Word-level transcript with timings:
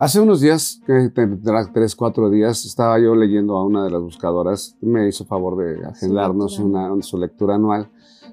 Hace 0.00 0.18
unos 0.18 0.40
días, 0.40 0.80
que 0.86 1.10
tendrá 1.10 1.70
tres, 1.74 1.94
cuatro 1.94 2.30
días, 2.30 2.64
estaba 2.64 2.98
yo 2.98 3.14
leyendo 3.14 3.58
a 3.58 3.66
una 3.66 3.84
de 3.84 3.90
las 3.90 4.00
buscadoras, 4.00 4.74
me 4.80 5.06
hizo 5.06 5.26
favor 5.26 5.58
de 5.58 5.84
agendarnos 5.84 6.58
una, 6.58 6.90
su 7.02 7.18
lectura 7.18 7.56
anual, 7.56 7.90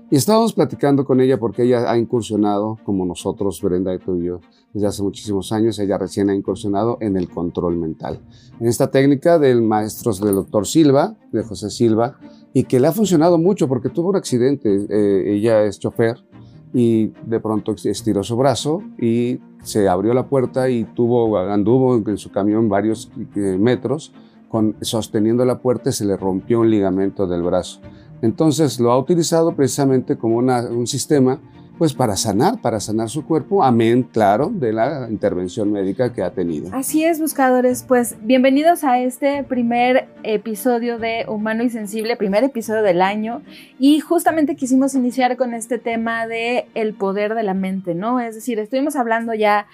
y 0.09 0.15
estábamos 0.15 0.53
platicando 0.53 1.03
con 1.03 1.19
ella 1.19 1.37
porque 1.37 1.63
ella 1.63 1.91
ha 1.91 1.97
incursionado, 1.97 2.77
como 2.85 3.05
nosotros, 3.05 3.61
Brenda 3.61 3.93
y 3.93 3.99
tú 3.99 4.15
y 4.15 4.27
yo, 4.27 4.39
desde 4.71 4.87
hace 4.87 5.03
muchísimos 5.03 5.51
años, 5.51 5.77
ella 5.79 5.97
recién 5.97 6.29
ha 6.29 6.33
incursionado 6.33 6.99
en 7.01 7.17
el 7.17 7.29
control 7.29 7.75
mental. 7.75 8.21
En 8.61 8.67
esta 8.67 8.89
técnica 8.89 9.37
del 9.37 9.61
maestro 9.61 10.13
del 10.13 10.35
doctor 10.35 10.65
Silva, 10.65 11.17
de 11.33 11.43
José 11.43 11.69
Silva, 11.69 12.17
y 12.53 12.63
que 12.63 12.79
le 12.79 12.87
ha 12.87 12.93
funcionado 12.93 13.37
mucho 13.37 13.67
porque 13.67 13.89
tuvo 13.89 14.11
un 14.11 14.15
accidente, 14.15 14.87
eh, 14.89 15.35
ella 15.35 15.65
es 15.65 15.79
chofer, 15.79 16.23
y 16.77 17.11
de 17.25 17.39
pronto 17.39 17.73
estiró 17.85 18.23
su 18.23 18.37
brazo 18.37 18.83
y 18.99 19.39
se 19.63 19.89
abrió 19.89 20.13
la 20.13 20.27
puerta 20.27 20.69
y 20.69 20.83
tuvo, 20.83 21.35
anduvo 21.39 21.95
en 21.95 22.19
su 22.19 22.29
camión 22.29 22.69
varios 22.69 23.11
eh, 23.35 23.57
metros 23.59 24.13
con, 24.47 24.75
sosteniendo 24.81 25.43
la 25.43 25.57
puerta 25.57 25.91
se 25.91 26.05
le 26.05 26.15
rompió 26.15 26.59
un 26.59 26.69
ligamento 26.69 27.25
del 27.25 27.41
brazo. 27.41 27.81
Entonces 28.21 28.79
lo 28.79 28.91
ha 28.91 28.99
utilizado 28.99 29.55
precisamente 29.55 30.19
como 30.19 30.37
un 30.37 30.85
sistema 30.85 31.41
pues 31.77 31.93
para 31.93 32.15
sanar, 32.15 32.59
para 32.61 32.79
sanar 32.79 33.09
su 33.09 33.25
cuerpo, 33.25 33.63
amén, 33.63 34.03
claro, 34.03 34.49
de 34.53 34.73
la 34.73 35.07
intervención 35.09 35.71
médica 35.71 36.11
que 36.13 36.23
ha 36.23 36.31
tenido. 36.31 36.69
Así 36.73 37.03
es, 37.03 37.19
buscadores, 37.19 37.83
pues 37.87 38.15
bienvenidos 38.21 38.83
a 38.83 38.99
este 38.99 39.43
primer 39.43 40.07
episodio 40.23 40.97
de 40.97 41.25
Humano 41.27 41.63
y 41.63 41.69
Sensible, 41.69 42.15
primer 42.15 42.43
episodio 42.43 42.81
del 42.81 43.01
año, 43.01 43.41
y 43.79 43.99
justamente 43.99 44.55
quisimos 44.55 44.95
iniciar 44.95 45.37
con 45.37 45.53
este 45.53 45.77
tema 45.77 46.27
de 46.27 46.67
el 46.73 46.93
poder 46.93 47.35
de 47.35 47.43
la 47.43 47.53
mente, 47.53 47.93
¿no? 47.93 48.19
Es 48.19 48.35
decir, 48.35 48.59
estuvimos 48.59 48.95
hablando 48.95 49.33
ya 49.33 49.67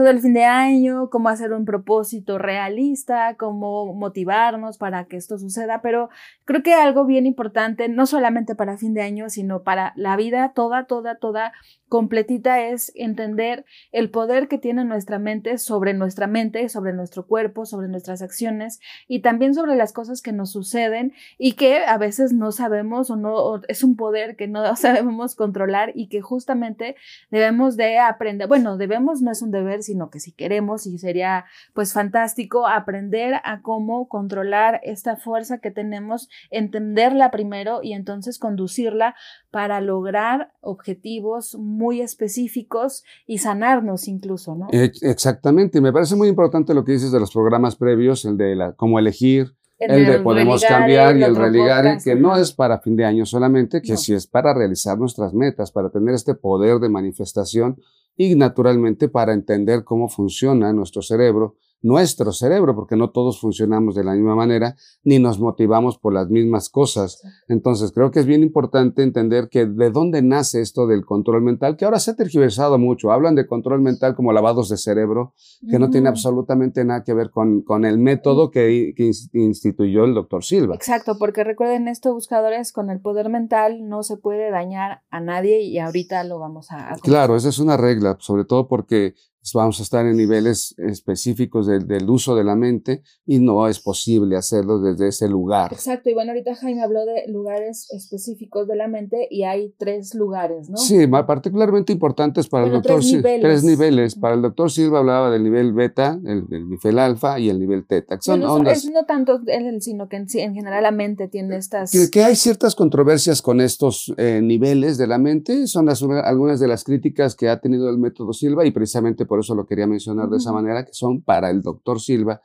todo 0.00 0.08
el 0.08 0.20
fin 0.20 0.32
de 0.32 0.46
año, 0.46 1.10
cómo 1.10 1.28
hacer 1.28 1.52
un 1.52 1.66
propósito 1.66 2.38
realista, 2.38 3.36
cómo 3.36 3.92
motivarnos 3.92 4.78
para 4.78 5.04
que 5.04 5.18
esto 5.18 5.36
suceda, 5.36 5.82
pero 5.82 6.08
creo 6.46 6.62
que 6.62 6.72
algo 6.72 7.04
bien 7.04 7.26
importante, 7.26 7.86
no 7.90 8.06
solamente 8.06 8.54
para 8.54 8.78
fin 8.78 8.94
de 8.94 9.02
año, 9.02 9.28
sino 9.28 9.62
para 9.62 9.92
la 9.96 10.16
vida 10.16 10.52
toda, 10.54 10.86
toda, 10.86 11.16
toda 11.16 11.52
completita 11.90 12.62
es 12.62 12.92
entender 12.94 13.66
el 13.90 14.10
poder 14.10 14.46
que 14.46 14.58
tiene 14.58 14.84
nuestra 14.84 15.18
mente 15.18 15.58
sobre 15.58 15.92
nuestra 15.92 16.28
mente, 16.28 16.68
sobre 16.68 16.92
nuestro 16.92 17.26
cuerpo, 17.26 17.66
sobre 17.66 17.88
nuestras 17.88 18.22
acciones 18.22 18.80
y 19.08 19.22
también 19.22 19.54
sobre 19.54 19.74
las 19.74 19.92
cosas 19.92 20.22
que 20.22 20.32
nos 20.32 20.52
suceden 20.52 21.12
y 21.36 21.54
que 21.54 21.84
a 21.84 21.98
veces 21.98 22.32
no 22.32 22.52
sabemos 22.52 23.10
o 23.10 23.16
no 23.16 23.60
es 23.66 23.82
un 23.82 23.96
poder 23.96 24.36
que 24.36 24.46
no 24.46 24.76
sabemos 24.76 25.34
controlar 25.34 25.90
y 25.96 26.06
que 26.06 26.20
justamente 26.20 26.94
debemos 27.32 27.76
de 27.76 27.98
aprender, 27.98 28.46
bueno, 28.46 28.76
debemos 28.76 29.20
no 29.20 29.32
es 29.32 29.42
un 29.42 29.50
deber, 29.50 29.82
sino 29.82 30.10
que 30.10 30.20
si 30.20 30.30
queremos 30.30 30.86
y 30.86 30.96
sería 30.96 31.44
pues 31.74 31.92
fantástico 31.92 32.68
aprender 32.68 33.40
a 33.42 33.62
cómo 33.62 34.08
controlar 34.08 34.80
esta 34.84 35.16
fuerza 35.16 35.58
que 35.58 35.72
tenemos, 35.72 36.28
entenderla 36.50 37.32
primero 37.32 37.80
y 37.82 37.94
entonces 37.94 38.38
conducirla 38.38 39.16
para 39.50 39.80
lograr 39.80 40.52
objetivos 40.60 41.56
específicos 42.00 43.04
y 43.26 43.38
sanarnos 43.38 44.08
incluso, 44.08 44.54
¿no? 44.54 44.68
Exactamente, 44.70 45.80
me 45.80 45.92
parece 45.92 46.16
muy 46.16 46.28
importante 46.28 46.74
lo 46.74 46.84
que 46.84 46.92
dices 46.92 47.12
de 47.12 47.20
los 47.20 47.32
programas 47.32 47.76
previos, 47.76 48.24
el 48.24 48.36
de 48.36 48.54
la, 48.54 48.72
cómo 48.74 48.98
elegir, 48.98 49.54
el, 49.78 50.06
de 50.06 50.20
podemos 50.20 50.62
cambiar 50.62 51.16
y 51.16 51.22
el 51.22 51.34
religar, 51.34 52.02
que 52.02 52.14
no 52.14 52.36
es 52.36 52.52
para 52.52 52.80
fin 52.80 52.96
de 52.96 53.04
año 53.06 53.24
solamente, 53.24 53.80
que 53.80 53.96
sí 53.96 54.12
es 54.12 54.26
para 54.26 54.52
realizar 54.52 54.98
nuestras 54.98 55.32
metas, 55.32 55.72
para 55.72 55.90
tener 55.90 56.14
este 56.14 56.34
poder 56.34 56.78
de 56.80 56.90
manifestación 56.90 57.80
y 58.16 58.34
naturalmente 58.34 59.08
para 59.08 59.32
entender 59.32 59.82
cómo 59.82 60.08
funciona 60.08 60.72
nuestro 60.74 61.00
cerebro, 61.00 61.56
nuestro 61.82 62.32
cerebro, 62.32 62.74
porque 62.74 62.96
no 62.96 63.10
todos 63.10 63.40
funcionamos 63.40 63.94
de 63.94 64.04
la 64.04 64.12
misma 64.12 64.34
manera 64.34 64.76
ni 65.02 65.18
nos 65.18 65.40
motivamos 65.40 65.98
por 65.98 66.12
las 66.12 66.28
mismas 66.28 66.68
cosas. 66.68 67.22
Entonces, 67.48 67.92
creo 67.92 68.10
que 68.10 68.20
es 68.20 68.26
bien 68.26 68.42
importante 68.42 69.02
entender 69.02 69.48
que 69.48 69.66
de 69.66 69.90
dónde 69.90 70.22
nace 70.22 70.60
esto 70.60 70.86
del 70.86 71.04
control 71.04 71.42
mental, 71.42 71.76
que 71.76 71.84
ahora 71.84 71.98
se 71.98 72.10
ha 72.10 72.16
tergiversado 72.16 72.78
mucho. 72.78 73.12
Hablan 73.12 73.34
de 73.34 73.46
control 73.46 73.80
mental 73.80 74.14
como 74.14 74.32
lavados 74.32 74.68
de 74.68 74.76
cerebro, 74.76 75.34
que 75.68 75.78
no 75.78 75.90
tiene 75.90 76.08
absolutamente 76.08 76.84
nada 76.84 77.02
que 77.04 77.14
ver 77.14 77.30
con, 77.30 77.62
con 77.62 77.84
el 77.84 77.98
método 77.98 78.50
que, 78.50 78.92
que, 78.96 79.10
instituyó 79.32 80.04
el 80.04 80.14
doctor 80.14 80.44
Silva. 80.44 80.74
Exacto, 80.74 81.16
porque 81.18 81.44
recuerden 81.44 81.88
esto, 81.88 82.12
buscadores, 82.12 82.72
con 82.72 82.90
el 82.90 83.00
poder 83.00 83.28
mental 83.28 83.88
no 83.88 84.02
se 84.02 84.16
puede 84.16 84.50
dañar 84.50 85.02
a 85.10 85.20
nadie 85.20 85.62
y 85.62 85.78
ahorita 85.78 86.24
lo 86.24 86.38
vamos 86.38 86.70
a... 86.70 86.92
a 86.92 86.96
claro, 86.96 87.36
esa 87.36 87.48
es 87.48 87.58
una 87.58 87.76
regla, 87.76 88.16
sobre 88.20 88.44
todo 88.44 88.68
porque 88.68 89.14
vamos 89.54 89.80
a 89.80 89.82
estar 89.82 90.06
en 90.06 90.16
niveles 90.16 90.74
específicos 90.78 91.66
del 91.66 92.08
uso 92.08 92.36
de 92.36 92.44
la 92.44 92.56
mente 92.56 93.02
y 93.24 93.38
no 93.38 93.66
es 93.68 93.80
posible 93.80 94.36
hacerlo 94.36 94.80
desde 94.80 95.08
ese 95.08 95.28
lugar. 95.28 95.72
Exacto, 95.72 96.10
y 96.10 96.14
bueno, 96.14 96.32
ahorita 96.32 96.54
Jaime 96.56 96.82
habló 96.82 97.04
de 97.06 97.24
lugares 97.28 97.90
específicos 97.90 98.68
de 98.68 98.76
la 98.76 98.86
mente 98.86 99.26
y 99.30 99.44
hay 99.44 99.74
tres 99.78 100.14
lugares, 100.14 100.68
¿no? 100.68 100.76
Sí, 100.76 101.06
particularmente 101.06 101.92
importantes 101.92 102.48
para 102.48 102.66
el 102.66 102.72
doctor 102.72 103.02
Silva. 103.02 103.30
Tres 103.40 103.64
niveles. 103.64 104.14
Para 104.14 104.34
el 104.34 104.42
doctor 104.42 104.70
Silva 104.70 104.98
hablaba 104.98 105.30
del 105.30 105.42
nivel 105.42 105.72
beta, 105.72 106.20
el, 106.24 106.46
nivel 106.48 106.98
alfa 106.98 107.38
y 107.38 107.48
el 107.48 107.58
nivel 107.58 107.86
teta. 107.86 108.18
son 108.20 108.42
ondas. 108.42 108.84
Es 108.84 108.90
no 108.90 109.04
tanto 109.04 109.40
él, 109.46 109.80
sino 109.80 110.08
que 110.08 110.16
en, 110.16 110.26
en, 110.32 110.54
general 110.54 110.82
la 110.82 110.90
mente 110.90 111.28
tiene 111.28 111.56
estas... 111.56 111.90
Que, 112.10 112.22
hay 112.22 112.36
ciertas 112.36 112.74
controversias 112.74 113.42
con 113.42 113.60
estos 113.60 114.12
eh, 114.16 114.40
niveles 114.42 114.98
de 114.98 115.06
la 115.06 115.18
mente, 115.18 115.66
son 115.66 115.88
algunas 115.88 116.60
de 116.60 116.68
las 116.68 116.84
críticas 116.84 117.34
que 117.34 117.48
ha 117.48 117.60
tenido 117.60 117.88
el 117.88 117.98
método 117.98 118.32
Silva 118.32 118.66
y 118.66 118.70
precisamente 118.70 119.24
por 119.30 119.38
eso 119.38 119.54
lo 119.54 119.64
quería 119.64 119.86
mencionar 119.86 120.28
de 120.28 120.38
esa 120.38 120.52
manera, 120.52 120.84
que 120.84 120.92
son 120.92 121.22
para 121.22 121.50
el 121.50 121.62
doctor 121.62 122.00
Silva, 122.00 122.42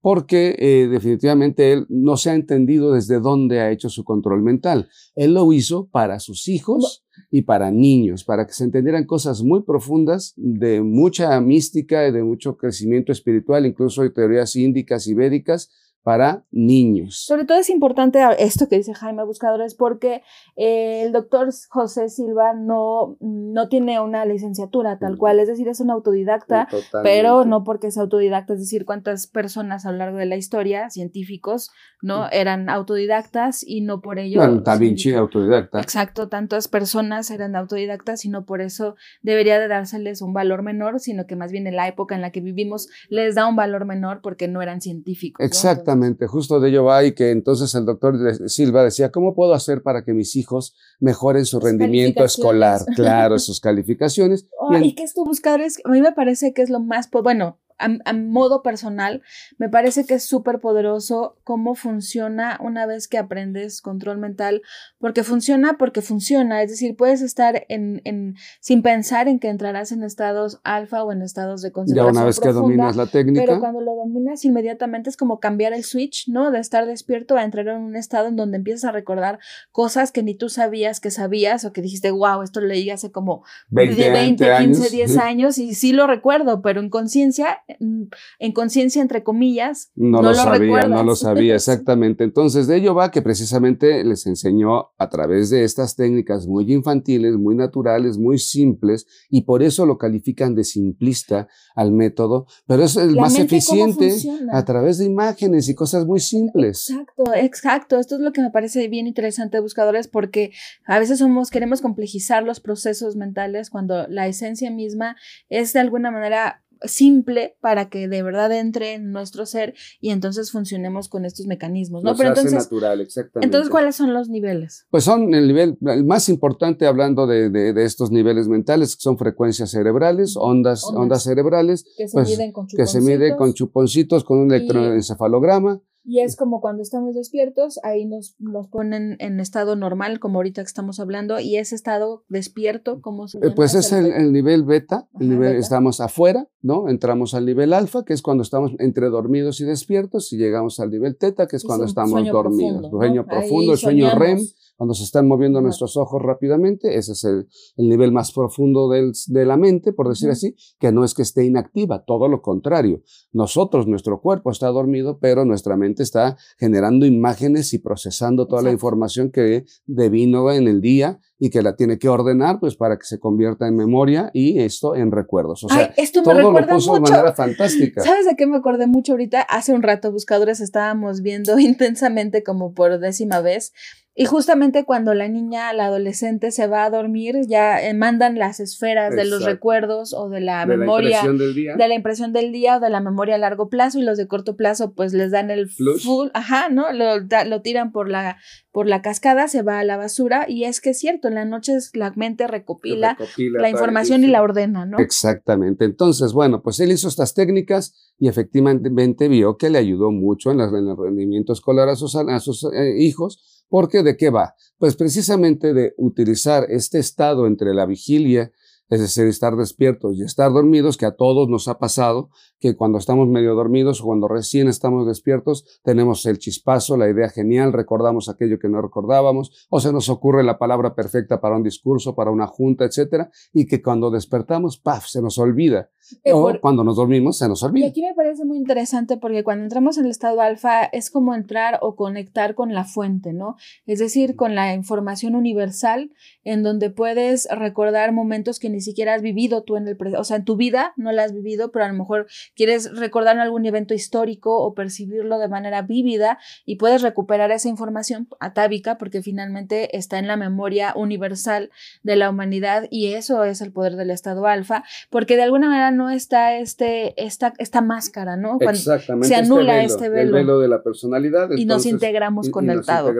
porque 0.00 0.56
eh, 0.58 0.88
definitivamente 0.90 1.70
él 1.70 1.84
no 1.90 2.16
se 2.16 2.30
ha 2.30 2.34
entendido 2.34 2.94
desde 2.94 3.20
dónde 3.20 3.60
ha 3.60 3.70
hecho 3.70 3.90
su 3.90 4.04
control 4.04 4.42
mental. 4.42 4.88
Él 5.14 5.34
lo 5.34 5.52
hizo 5.52 5.86
para 5.90 6.20
sus 6.20 6.48
hijos 6.48 7.04
y 7.30 7.42
para 7.42 7.70
niños, 7.70 8.24
para 8.24 8.46
que 8.46 8.54
se 8.54 8.64
entendieran 8.64 9.04
cosas 9.04 9.42
muy 9.42 9.64
profundas, 9.64 10.32
de 10.38 10.80
mucha 10.80 11.38
mística 11.42 12.08
y 12.08 12.12
de 12.12 12.24
mucho 12.24 12.56
crecimiento 12.56 13.12
espiritual, 13.12 13.66
incluso 13.66 14.00
hay 14.00 14.10
teorías 14.10 14.56
índicas 14.56 15.06
y 15.06 15.12
védicas, 15.12 15.68
para 16.04 16.44
niños. 16.52 17.16
Sobre 17.16 17.46
todo 17.46 17.58
es 17.58 17.70
importante 17.70 18.20
esto 18.38 18.68
que 18.68 18.76
dice 18.76 18.92
Jaime 18.92 19.24
Buscadores 19.24 19.74
porque 19.74 20.22
eh, 20.54 21.02
el 21.06 21.12
doctor 21.12 21.48
José 21.70 22.10
Silva 22.10 22.52
no, 22.52 23.16
no 23.20 23.68
tiene 23.70 23.98
una 24.00 24.26
licenciatura 24.26 24.98
tal 24.98 25.16
cual, 25.16 25.40
es 25.40 25.48
decir, 25.48 25.66
es 25.66 25.80
un 25.80 25.90
autodidacta, 25.90 26.68
pero 27.02 27.46
no 27.46 27.64
porque 27.64 27.86
es 27.86 27.96
autodidacta, 27.96 28.52
es 28.52 28.60
decir, 28.60 28.84
cuántas 28.84 29.26
personas 29.26 29.86
a 29.86 29.92
lo 29.92 29.98
largo 29.98 30.18
de 30.18 30.26
la 30.26 30.36
historia, 30.36 30.90
científicos, 30.90 31.70
¿no? 32.02 32.28
Eran 32.30 32.68
autodidactas 32.68 33.66
y 33.66 33.80
no 33.80 34.02
por 34.02 34.18
ello... 34.18 34.40
Bueno, 34.40 34.60
Da 34.60 34.76
Vinci 34.76 35.14
autodidacta. 35.14 35.80
Exacto, 35.80 36.28
tantas 36.28 36.68
personas 36.68 37.30
eran 37.30 37.56
autodidactas 37.56 38.26
y 38.26 38.28
no 38.28 38.44
por 38.44 38.60
eso 38.60 38.96
debería 39.22 39.58
de 39.58 39.68
dárseles 39.68 40.20
un 40.20 40.34
valor 40.34 40.62
menor, 40.62 41.00
sino 41.00 41.26
que 41.26 41.34
más 41.34 41.50
bien 41.50 41.66
en 41.66 41.76
la 41.76 41.88
época 41.88 42.14
en 42.14 42.20
la 42.20 42.30
que 42.30 42.42
vivimos 42.42 42.90
les 43.08 43.34
da 43.34 43.46
un 43.46 43.56
valor 43.56 43.86
menor 43.86 44.20
porque 44.20 44.48
no 44.48 44.60
eran 44.60 44.82
científicos. 44.82 45.42
Exactamente. 45.42 45.93
Exactamente, 45.94 46.26
justo 46.26 46.60
de 46.60 46.70
ello 46.70 46.84
va 46.84 47.04
y 47.04 47.12
que 47.12 47.30
entonces 47.30 47.74
el 47.74 47.84
doctor 47.84 48.16
Silva 48.48 48.82
decía, 48.82 49.10
¿cómo 49.10 49.34
puedo 49.34 49.54
hacer 49.54 49.82
para 49.82 50.04
que 50.04 50.12
mis 50.12 50.34
hijos 50.34 50.74
mejoren 50.98 51.44
su 51.44 51.60
rendimiento 51.60 52.24
escolar? 52.24 52.80
Claro, 52.96 53.38
sus 53.38 53.60
calificaciones. 53.60 54.48
y, 54.82 54.94
que 54.94 55.04
esto 55.04 55.24
buscar 55.24 55.60
es, 55.60 55.78
a 55.84 55.90
mí 55.90 56.00
me 56.00 56.12
parece 56.12 56.52
que 56.52 56.62
es 56.62 56.70
lo 56.70 56.80
más, 56.80 57.08
bueno, 57.10 57.60
a, 57.78 58.12
modo 58.12 58.62
personal, 58.62 59.22
me 59.58 59.68
parece 59.68 60.06
que 60.06 60.14
es 60.14 60.24
súper 60.24 60.60
poderoso 60.60 61.36
cómo 61.44 61.74
funciona 61.74 62.58
una 62.60 62.86
vez 62.86 63.08
que 63.08 63.18
aprendes 63.18 63.80
control 63.80 64.18
mental, 64.18 64.62
porque 64.98 65.24
funciona 65.24 65.76
porque 65.78 66.02
funciona, 66.02 66.62
es 66.62 66.70
decir, 66.70 66.96
puedes 66.96 67.22
estar 67.22 67.64
en, 67.68 68.00
en 68.04 68.36
sin 68.60 68.82
pensar 68.82 69.28
en 69.28 69.38
que 69.38 69.48
entrarás 69.48 69.92
en 69.92 70.02
estados 70.02 70.60
alfa 70.64 71.04
o 71.04 71.12
en 71.12 71.22
estados 71.22 71.62
de 71.62 71.72
concentración. 71.72 72.14
Ya 72.14 72.18
una 72.18 72.26
vez 72.26 72.40
que 72.40 72.52
dominas 72.52 72.96
la 72.96 73.06
técnica. 73.06 73.42
Pero 73.44 73.60
cuando 73.60 73.80
lo 73.80 73.94
dominas 73.94 74.44
inmediatamente 74.44 75.10
es 75.10 75.16
como 75.16 75.40
cambiar 75.40 75.72
el 75.72 75.84
switch, 75.84 76.28
¿no? 76.28 76.50
De 76.50 76.58
estar 76.58 76.86
despierto 76.86 77.36
a 77.36 77.44
entrar 77.44 77.68
en 77.68 77.82
un 77.82 77.96
estado 77.96 78.28
en 78.28 78.36
donde 78.36 78.56
empiezas 78.56 78.84
a 78.84 78.92
recordar 78.92 79.38
cosas 79.72 80.12
que 80.12 80.22
ni 80.22 80.34
tú 80.34 80.48
sabías 80.48 81.00
que 81.00 81.10
sabías 81.10 81.64
o 81.64 81.72
que 81.72 81.82
dijiste, 81.82 82.10
wow, 82.10 82.42
esto 82.42 82.60
lo 82.60 82.68
leí 82.68 82.90
hace 82.90 83.10
como 83.10 83.44
20, 83.68 84.10
20 84.10 84.56
15, 84.58 84.90
10 84.90 85.18
años 85.18 85.58
y 85.58 85.74
sí 85.74 85.92
lo 85.92 86.06
recuerdo, 86.06 86.62
pero 86.62 86.80
en 86.80 86.90
conciencia 86.90 87.63
en 87.68 88.52
conciencia, 88.52 89.02
entre 89.02 89.22
comillas, 89.22 89.90
no, 89.94 90.22
lo, 90.22 90.34
sabía, 90.34 90.88
no 90.88 91.02
lo 91.02 91.16
sabía, 91.16 91.54
exactamente. 91.56 92.24
Entonces, 92.24 92.66
de 92.66 92.76
ello 92.76 92.94
va 92.94 93.10
que 93.10 93.22
precisamente 93.22 94.04
les 94.04 94.26
enseñó 94.26 94.90
a 94.98 95.08
través 95.08 95.50
de 95.50 95.64
estas 95.64 95.96
técnicas 95.96 96.46
muy 96.46 96.72
infantiles, 96.72 97.36
muy 97.36 97.54
naturales, 97.54 98.18
muy 98.18 98.38
simples, 98.38 99.06
y 99.30 99.42
por 99.42 99.62
eso 99.62 99.86
lo 99.86 99.98
califican 99.98 100.54
de 100.54 100.64
simplista 100.64 101.48
al 101.74 101.92
método, 101.92 102.46
pero 102.66 102.84
es 102.84 102.96
el 102.96 103.16
más 103.16 103.38
eficiente 103.38 104.14
a 104.52 104.64
través 104.64 104.98
de 104.98 105.06
imágenes 105.06 105.68
y 105.68 105.74
cosas 105.74 106.06
muy 106.06 106.20
simples. 106.20 106.90
Exacto, 106.90 107.34
exacto. 107.34 107.98
Esto 107.98 108.16
es 108.16 108.20
lo 108.20 108.32
que 108.32 108.42
me 108.42 108.50
parece 108.50 108.88
bien 108.88 109.06
interesante, 109.06 109.60
buscadores, 109.60 110.08
porque 110.08 110.52
a 110.86 110.98
veces 110.98 111.18
somos, 111.18 111.50
queremos 111.50 111.80
complejizar 111.80 112.42
los 112.42 112.60
procesos 112.60 113.16
mentales 113.16 113.70
cuando 113.70 114.06
la 114.08 114.26
esencia 114.26 114.70
misma 114.70 115.16
es 115.48 115.72
de 115.72 115.80
alguna 115.80 116.10
manera 116.10 116.63
simple 116.84 117.56
para 117.60 117.88
que 117.88 118.08
de 118.08 118.22
verdad 118.22 118.52
entre 118.52 118.94
en 118.94 119.12
nuestro 119.12 119.46
ser 119.46 119.74
y 120.00 120.10
entonces 120.10 120.50
funcionemos 120.50 121.08
con 121.08 121.24
estos 121.24 121.46
mecanismos, 121.46 122.02
¿no? 122.04 122.14
Pero 122.16 122.30
entonces, 122.30 122.52
natural, 122.52 123.00
exactamente. 123.00 123.46
Entonces, 123.46 123.70
¿cuáles 123.70 123.96
son 123.96 124.14
los 124.14 124.28
niveles? 124.28 124.86
Pues 124.90 125.04
son 125.04 125.34
el 125.34 125.46
nivel, 125.46 125.78
el 125.86 126.04
más 126.04 126.28
importante 126.28 126.86
hablando 126.86 127.26
de, 127.26 127.50
de, 127.50 127.84
estos 127.84 128.10
niveles 128.10 128.48
mentales, 128.48 128.96
que 128.96 129.02
son 129.02 129.18
frecuencias 129.18 129.70
cerebrales, 129.70 130.36
ondas, 130.36 130.84
ondas, 130.84 131.24
cerebrales. 131.24 131.84
Que 131.96 132.08
se 132.08 132.14
pues, 132.14 132.28
miden 132.28 132.52
con 132.52 132.66
chuponcitos. 132.66 132.92
Que 132.92 133.00
se 133.00 133.04
mide 133.04 133.36
con 133.36 133.54
chuponcitos, 133.54 134.24
con 134.24 134.38
un 134.38 134.52
electroencefalograma. 134.52 135.80
Y 136.06 136.20
es 136.20 136.36
como 136.36 136.60
cuando 136.60 136.82
estamos 136.82 137.14
despiertos, 137.14 137.80
ahí 137.82 138.04
nos, 138.04 138.36
nos 138.38 138.68
ponen 138.68 139.16
en 139.20 139.40
estado 139.40 139.74
normal, 139.74 140.20
como 140.20 140.38
ahorita 140.38 140.62
que 140.62 140.66
estamos 140.66 141.00
hablando, 141.00 141.40
y 141.40 141.56
ese 141.56 141.74
estado 141.74 142.24
despierto, 142.28 143.00
¿cómo 143.00 143.26
se 143.26 143.38
eh, 143.38 143.50
Pues 143.56 143.74
es 143.74 143.90
el, 143.92 144.30
nivel 144.30 144.64
beta, 144.64 145.08
el 145.18 145.30
nivel, 145.30 145.56
estamos 145.56 146.00
afuera, 146.00 146.46
¿no? 146.60 146.90
Entramos 146.90 147.32
al 147.32 147.46
nivel 147.46 147.72
alfa, 147.72 148.04
que 148.04 148.12
es 148.12 148.20
cuando 148.20 148.42
estamos 148.42 148.72
entre 148.80 149.08
dormidos 149.08 149.60
y 149.60 149.64
despiertos, 149.64 150.30
y 150.34 150.36
llegamos 150.36 150.78
al 150.78 150.90
nivel 150.90 151.16
teta, 151.16 151.46
que 151.46 151.56
es 151.56 151.64
cuando 151.64 151.86
estamos 151.86 152.22
dormidos. 152.26 152.90
sueño 152.90 153.24
profundo, 153.24 153.72
el 153.72 153.78
sueño 153.78 154.14
REM 154.14 154.40
cuando 154.76 154.94
se 154.94 155.04
están 155.04 155.28
moviendo 155.28 155.60
nuestros 155.60 155.96
ojos 155.96 156.20
rápidamente, 156.22 156.96
ese 156.96 157.12
es 157.12 157.24
el, 157.24 157.46
nivel 157.76 158.12
más 158.12 158.32
profundo 158.32 158.88
del, 158.88 159.12
de 159.28 159.44
la 159.44 159.56
mente, 159.56 159.92
por 159.92 160.08
decir 160.08 160.30
así, 160.30 160.56
que 160.78 160.92
no 160.92 161.04
es 161.04 161.14
que 161.14 161.22
esté 161.22 161.44
inactiva, 161.44 162.04
todo 162.04 162.28
lo 162.28 162.42
contrario. 162.42 163.02
Nosotros, 163.32 163.86
nuestro 163.86 164.20
cuerpo 164.20 164.50
está 164.50 164.68
dormido, 164.68 165.18
pero 165.20 165.44
nuestra 165.44 165.76
mente 165.76 166.02
está 166.02 166.36
generando 166.58 167.06
imágenes 167.06 167.72
y 167.72 167.78
procesando 167.78 168.46
toda 168.46 168.62
la 168.62 168.72
información 168.72 169.30
que 169.30 169.64
devino 169.86 170.50
en 170.50 170.68
el 170.68 170.80
día 170.80 171.20
y 171.38 171.50
que 171.50 171.62
la 171.62 171.76
tiene 171.76 171.98
que 171.98 172.08
ordenar 172.08 172.58
pues 172.60 172.76
para 172.76 172.96
que 172.96 173.04
se 173.04 173.18
convierta 173.18 173.66
en 173.66 173.76
memoria 173.76 174.30
y 174.32 174.60
esto 174.60 174.94
en 174.94 175.10
recuerdos. 175.12 175.64
O 175.64 175.68
sea, 175.68 175.92
esto 175.96 176.20
me 176.20 176.24
todo 176.24 176.52
lo 176.52 176.66
puso 176.66 176.94
de 176.94 177.00
manera 177.00 177.32
fantástica. 177.34 178.02
¿Sabes 178.02 178.26
de 178.26 178.34
qué 178.36 178.46
me 178.46 178.56
acordé 178.56 178.86
mucho 178.86 179.12
ahorita? 179.12 179.42
Hace 179.42 179.72
un 179.72 179.82
rato, 179.82 180.10
buscadores, 180.12 180.60
estábamos 180.60 181.20
viendo 181.20 181.58
intensamente 181.58 182.42
como 182.42 182.72
por 182.72 182.98
décima 182.98 183.40
vez 183.40 183.72
y 184.16 184.26
justamente 184.26 184.84
cuando 184.84 185.12
la 185.12 185.26
niña, 185.26 185.72
la 185.72 185.86
adolescente 185.86 186.52
se 186.52 186.68
va 186.68 186.84
a 186.84 186.90
dormir, 186.90 187.34
ya 187.48 187.84
eh, 187.84 187.94
mandan 187.94 188.38
las 188.38 188.60
esferas 188.60 189.16
de 189.16 189.24
los 189.24 189.44
recuerdos 189.44 190.14
o 190.14 190.28
de 190.28 190.40
la 190.40 190.64
memoria, 190.66 191.22
de 191.24 191.88
la 191.88 191.94
impresión 191.94 192.32
del 192.32 192.52
día 192.52 192.76
o 192.76 192.80
de 192.80 192.90
la 192.90 193.00
memoria 193.00 193.34
a 193.34 193.38
largo 193.38 193.68
plazo 193.68 193.98
y 193.98 194.02
los 194.02 194.16
de 194.16 194.28
corto 194.28 194.54
plazo 194.54 194.92
pues 194.92 195.14
les 195.14 195.32
dan 195.32 195.50
el 195.50 195.68
full, 195.68 196.28
ajá, 196.32 196.68
¿no? 196.68 196.92
Lo, 196.92 197.18
lo 197.18 197.62
tiran 197.62 197.90
por 197.90 198.08
la, 198.08 198.36
por 198.70 198.86
la 198.86 199.02
cascada, 199.02 199.48
se 199.48 199.62
va 199.62 199.80
a 199.80 199.84
la 199.84 199.96
basura 199.96 200.46
y 200.48 200.62
es 200.62 200.80
que 200.80 200.90
es 200.90 200.98
cierto, 201.00 201.26
en 201.26 201.34
la 201.34 201.44
noche 201.44 201.72
la 201.92 202.12
mente 202.12 202.46
recopila, 202.46 203.18
la 203.36 203.68
información 203.68 204.22
y 204.22 204.28
la 204.28 204.42
ordena, 204.42 204.86
¿no? 204.86 205.00
Exactamente. 205.00 205.84
Entonces, 205.84 206.32
bueno, 206.32 206.62
pues 206.62 206.78
él 206.78 206.92
hizo 206.92 207.08
estas 207.08 207.34
técnicas 207.34 208.14
y 208.16 208.28
efectivamente 208.28 209.26
vio 209.26 209.56
que 209.56 209.70
le 209.70 209.78
ayudó 209.78 210.12
mucho 210.12 210.52
en, 210.52 210.60
el 210.60 210.96
rendimiento 210.96 211.52
escolar 211.52 211.88
a 211.88 211.96
sus, 211.96 212.14
a 212.14 212.38
sus 212.38 212.62
eh, 212.72 212.94
hijos 212.98 213.53
porque 213.68 214.02
¿de 214.02 214.16
qué 214.16 214.30
va? 214.30 214.54
Pues 214.78 214.96
precisamente 214.96 215.72
de 215.74 215.94
utilizar 215.96 216.66
este 216.68 216.98
estado 216.98 217.46
entre 217.46 217.74
la 217.74 217.86
vigilia, 217.86 218.52
es 218.88 219.00
decir, 219.00 219.26
estar 219.26 219.56
despiertos 219.56 220.16
y 220.16 220.22
estar 220.22 220.52
dormidos, 220.52 220.96
que 220.96 221.06
a 221.06 221.16
todos 221.16 221.48
nos 221.48 221.68
ha 221.68 221.78
pasado, 221.78 222.30
que 222.58 222.76
cuando 222.76 222.98
estamos 222.98 223.28
medio 223.28 223.54
dormidos 223.54 224.00
o 224.00 224.04
cuando 224.04 224.28
recién 224.28 224.68
estamos 224.68 225.06
despiertos, 225.06 225.80
tenemos 225.82 226.24
el 226.26 226.38
chispazo, 226.38 226.96
la 226.96 227.08
idea 227.08 227.28
genial, 227.28 227.72
recordamos 227.72 228.28
aquello 228.28 228.58
que 228.58 228.68
no 228.68 228.80
recordábamos, 228.82 229.66
o 229.70 229.80
se 229.80 229.92
nos 229.92 230.08
ocurre 230.08 230.44
la 230.44 230.58
palabra 230.58 230.94
perfecta 230.94 231.40
para 231.40 231.56
un 231.56 231.62
discurso, 231.62 232.14
para 232.14 232.30
una 232.30 232.46
junta, 232.46 232.84
etcétera, 232.84 233.30
y 233.52 233.66
que 233.66 233.82
cuando 233.82 234.10
despertamos, 234.10 234.78
¡paf!, 234.78 235.06
se 235.06 235.22
nos 235.22 235.38
olvida. 235.38 235.90
Eh, 236.22 236.32
o 236.32 236.60
cuando 236.60 236.84
nos 236.84 236.96
dormimos, 236.96 237.38
se 237.38 237.48
nos 237.48 237.62
olvida. 237.62 237.86
Y 237.86 237.88
aquí 237.88 238.02
me 238.02 238.14
parece 238.14 238.44
muy 238.44 238.58
interesante 238.58 239.16
porque 239.16 239.42
cuando 239.42 239.64
entramos 239.64 239.96
en 239.96 240.04
el 240.04 240.10
estado 240.10 240.40
alfa 240.40 240.84
es 240.84 241.10
como 241.10 241.34
entrar 241.34 241.78
o 241.80 241.96
conectar 241.96 242.54
con 242.54 242.74
la 242.74 242.84
fuente, 242.84 243.32
¿no? 243.32 243.56
Es 243.86 244.00
decir, 244.00 244.36
con 244.36 244.54
la 244.54 244.74
información 244.74 245.34
universal 245.34 246.12
en 246.44 246.62
donde 246.62 246.90
puedes 246.90 247.48
recordar 247.50 248.12
momentos 248.12 248.58
que 248.58 248.70
ni 248.70 248.80
siquiera 248.80 249.14
has 249.14 249.22
vivido 249.22 249.62
tú 249.62 249.76
en 249.76 249.88
el 249.88 249.96
presente, 249.96 250.20
o 250.20 250.24
sea, 250.24 250.36
en 250.36 250.44
tu 250.44 250.56
vida 250.56 250.92
no 250.96 251.12
la 251.12 251.24
has 251.24 251.32
vivido, 251.32 251.70
pero 251.72 251.84
a 251.84 251.88
lo 251.88 251.94
mejor 251.94 252.26
quieres 252.54 252.94
recordar 252.96 253.38
algún 253.38 253.66
evento 253.66 253.94
histórico 253.94 254.58
o 254.58 254.74
percibirlo 254.74 255.38
de 255.38 255.48
manera 255.48 255.82
vívida 255.82 256.38
y 256.64 256.76
puedes 256.76 257.02
recuperar 257.02 257.50
esa 257.50 257.68
información 257.68 258.28
atávica 258.40 258.98
porque 258.98 259.22
finalmente 259.22 259.96
está 259.96 260.18
en 260.18 260.26
la 260.26 260.36
memoria 260.36 260.92
universal 260.96 261.70
de 262.02 262.16
la 262.16 262.30
humanidad 262.30 262.86
y 262.90 263.14
eso 263.14 263.44
es 263.44 263.60
el 263.60 263.72
poder 263.72 263.96
del 263.96 264.10
estado 264.10 264.46
alfa, 264.46 264.84
porque 265.10 265.36
de 265.36 265.42
alguna 265.42 265.68
manera 265.68 265.90
no 265.90 266.10
está 266.10 266.56
este, 266.58 267.14
esta, 267.22 267.54
esta 267.58 267.80
máscara, 267.80 268.36
¿no? 268.36 268.58
Cuando 268.58 268.78
Exactamente. 268.78 269.28
Se 269.28 269.34
este 269.34 269.46
anula 269.46 269.82
este 269.82 270.08
velo, 270.08 270.22
El 270.22 270.32
velo 270.32 270.58
de 270.60 270.68
la 270.68 270.82
personalidad. 270.82 271.50
y 271.56 271.64
nos 271.64 271.86
integramos 271.86 272.50
con 272.50 272.70
el 272.70 272.84
todo. 272.84 273.14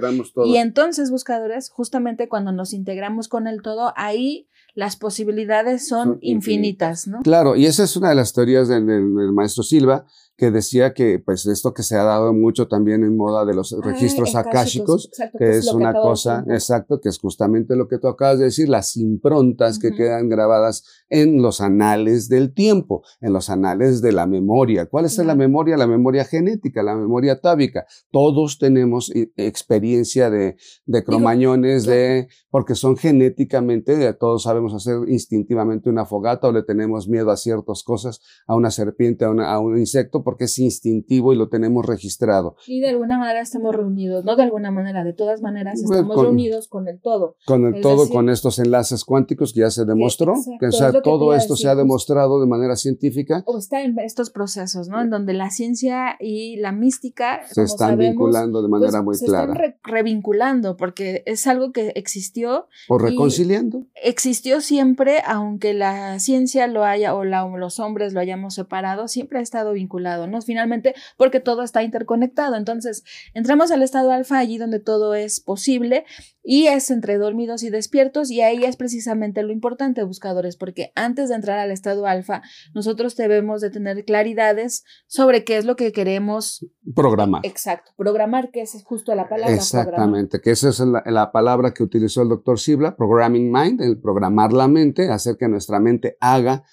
Y 0.46 0.56
entonces, 0.56 1.10
buscadores, 1.10 1.70
justamente 1.70 2.28
cuando 2.28 2.52
nos 2.52 2.72
integramos 2.72 3.13
con 3.28 3.46
el 3.46 3.62
todo, 3.62 3.92
ahí 3.96 4.48
las 4.74 4.96
posibilidades 4.96 5.86
son, 5.86 6.18
infinitas, 6.20 7.06
¿no? 7.06 7.22
Claro, 7.22 7.54
y 7.54 7.66
esa 7.66 7.84
es 7.84 7.96
una 7.96 8.08
de 8.08 8.16
las 8.16 8.32
teorías 8.32 8.68
del, 8.68 8.84
maestro 9.32 9.62
Silva, 9.62 10.04
que 10.36 10.50
decía 10.50 10.94
que 10.94 11.20
pues 11.20 11.46
esto 11.46 11.72
que 11.72 11.82
se 11.82 11.96
ha 11.96 12.02
dado 12.02 12.32
mucho 12.32 12.66
también 12.66 13.04
en 13.04 13.16
moda 13.16 13.44
de 13.44 13.54
los 13.54 13.74
registros 13.82 14.34
akáshicos, 14.34 15.08
que, 15.38 15.50
es, 15.50 15.72
una 15.72 15.92
cosa, 15.92 16.44
exacto, 16.48 17.00
que 17.00 17.08
es 17.08 17.18
justamente 17.18 17.76
lo 17.76 17.86
que 17.86 17.98
tú 17.98 18.08
acabas 18.08 18.38
de 18.38 18.46
decir, 18.46 18.68
las 18.68 18.96
improntas 18.96 19.78
que 19.78 19.92
quedan 19.92 20.28
grabadas 20.28 20.84
en 21.08 21.40
los 21.40 21.60
anales 21.60 22.28
del 22.28 22.52
tiempo, 22.52 23.04
en 23.20 23.32
los 23.32 23.48
anales 23.48 24.02
de 24.02 24.10
la 24.10 24.26
memoria. 24.26 24.86
¿Cuál 24.86 25.04
es 25.04 25.18
la 25.18 25.36
memoria? 25.36 25.76
La 25.76 25.86
memoria 25.86 26.24
genética, 26.24 26.82
la 26.82 26.96
memoria 26.96 27.40
tábica. 27.40 27.86
Todos 28.10 28.58
tenemos 28.58 29.12
experiencia 29.36 30.30
de, 30.30 30.56
de 30.84 31.04
cromañones, 31.04 31.84
de, 31.86 32.26
porque 32.50 32.74
son 32.74 32.96
genéticamente, 32.96 34.12
todos 34.14 34.42
sabemos 34.42 34.74
hacer 34.74 34.96
instintivamente 35.08 35.88
una 35.88 36.06
fogata 36.06 36.48
o 36.48 36.52
le 36.52 36.64
tenemos 36.64 37.08
miedo 37.08 37.30
a 37.30 37.36
ciertas 37.36 37.84
cosas, 37.84 38.20
a 38.48 38.56
una 38.56 38.72
serpiente, 38.72 39.24
a, 39.24 39.28
a 39.28 39.60
un 39.60 39.78
insecto, 39.78 40.23
porque 40.24 40.44
es 40.44 40.58
instintivo 40.58 41.32
y 41.32 41.36
lo 41.36 41.48
tenemos 41.48 41.86
registrado. 41.86 42.56
Y 42.66 42.80
de 42.80 42.88
alguna 42.88 43.18
manera 43.18 43.40
estamos 43.40 43.74
reunidos, 43.74 44.24
no 44.24 44.36
de 44.36 44.42
alguna 44.42 44.70
manera, 44.70 45.04
de 45.04 45.12
todas 45.12 45.42
maneras 45.42 45.80
pues, 45.84 45.98
estamos 45.98 46.20
reunidos 46.20 46.68
con 46.68 46.88
el 46.88 47.00
todo. 47.00 47.36
Con 47.46 47.66
el 47.66 47.80
todo, 47.80 48.08
con 48.08 48.30
estos 48.30 48.58
enlaces 48.58 49.04
cuánticos 49.04 49.52
que 49.52 49.60
ya 49.60 49.70
se 49.70 49.84
demostró, 49.84 50.34
que, 50.58 50.70
todo 51.02 51.34
esto 51.34 51.56
se 51.56 51.68
ha 51.68 51.74
demostrado 51.74 52.40
de 52.40 52.46
manera 52.46 52.76
científica. 52.76 53.42
O 53.46 53.58
está 53.58 53.82
en 53.82 53.98
estos 53.98 54.30
procesos, 54.30 54.88
¿no? 54.88 55.00
En 55.00 55.10
donde 55.10 55.34
la 55.34 55.50
ciencia 55.50 56.16
y 56.18 56.56
la 56.56 56.72
mística 56.72 57.42
se 57.50 57.62
están 57.62 57.98
vinculando 57.98 58.62
de 58.62 58.68
manera 58.68 59.04
pues, 59.04 59.20
muy 59.20 59.28
clara. 59.28 59.54
Se 59.54 59.66
están 59.66 59.74
revinculando 59.82 60.76
porque 60.76 61.22
es 61.26 61.46
algo 61.46 61.72
que 61.72 61.92
existió. 61.94 62.68
O 62.88 62.98
reconciliando. 62.98 63.84
Existió 64.02 64.60
siempre, 64.60 65.22
aunque 65.26 65.74
la 65.74 66.18
ciencia 66.18 66.66
lo 66.66 66.84
haya 66.84 67.14
o 67.14 67.24
los 67.24 67.80
hombres 67.80 68.12
lo 68.12 68.20
hayamos 68.20 68.54
separado, 68.54 69.08
siempre 69.08 69.38
ha 69.38 69.42
estado 69.42 69.72
vinculado 69.72 70.13
Finalmente, 70.46 70.94
porque 71.16 71.40
todo 71.40 71.62
está 71.62 71.82
interconectado. 71.82 72.56
Entonces, 72.56 73.04
entramos 73.34 73.70
al 73.70 73.82
estado 73.82 74.12
alfa 74.12 74.38
allí 74.38 74.58
donde 74.58 74.80
todo 74.80 75.14
es 75.14 75.40
posible 75.40 76.04
y 76.44 76.66
es 76.66 76.90
entre 76.90 77.16
dormidos 77.16 77.62
y 77.62 77.70
despiertos 77.70 78.30
y 78.30 78.42
ahí 78.42 78.64
es 78.64 78.76
precisamente 78.76 79.42
lo 79.42 79.52
importante, 79.52 80.04
buscadores, 80.04 80.56
porque 80.56 80.92
antes 80.94 81.30
de 81.30 81.36
entrar 81.36 81.58
al 81.58 81.70
estado 81.70 82.06
alfa, 82.06 82.42
nosotros 82.74 83.16
debemos 83.16 83.62
de 83.62 83.70
tener 83.70 84.04
claridades 84.04 84.84
sobre 85.06 85.44
qué 85.44 85.56
es 85.56 85.64
lo 85.64 85.74
que 85.74 85.90
queremos 85.92 86.66
programar. 86.94 87.40
Exacto, 87.44 87.92
programar, 87.96 88.50
que 88.50 88.60
es 88.60 88.82
justo 88.84 89.14
la 89.14 89.28
palabra. 89.28 89.54
Exactamente, 89.54 90.40
que 90.40 90.50
esa 90.50 90.68
es 90.68 90.80
la, 90.80 91.32
palabra 91.32 91.72
que 91.72 91.82
utilizó 91.82 92.22
el 92.22 92.28
doctor 92.28 92.60
Sibla, 92.60 92.94
programming 92.94 93.50
mind, 93.50 93.80
el 93.80 93.98
programar 93.98 94.52
la 94.52 94.68
mente, 94.68 95.10
hacer 95.10 95.36
que 95.38 95.48
nuestra 95.48 95.80
mente 95.80 96.16
haga 96.20 96.64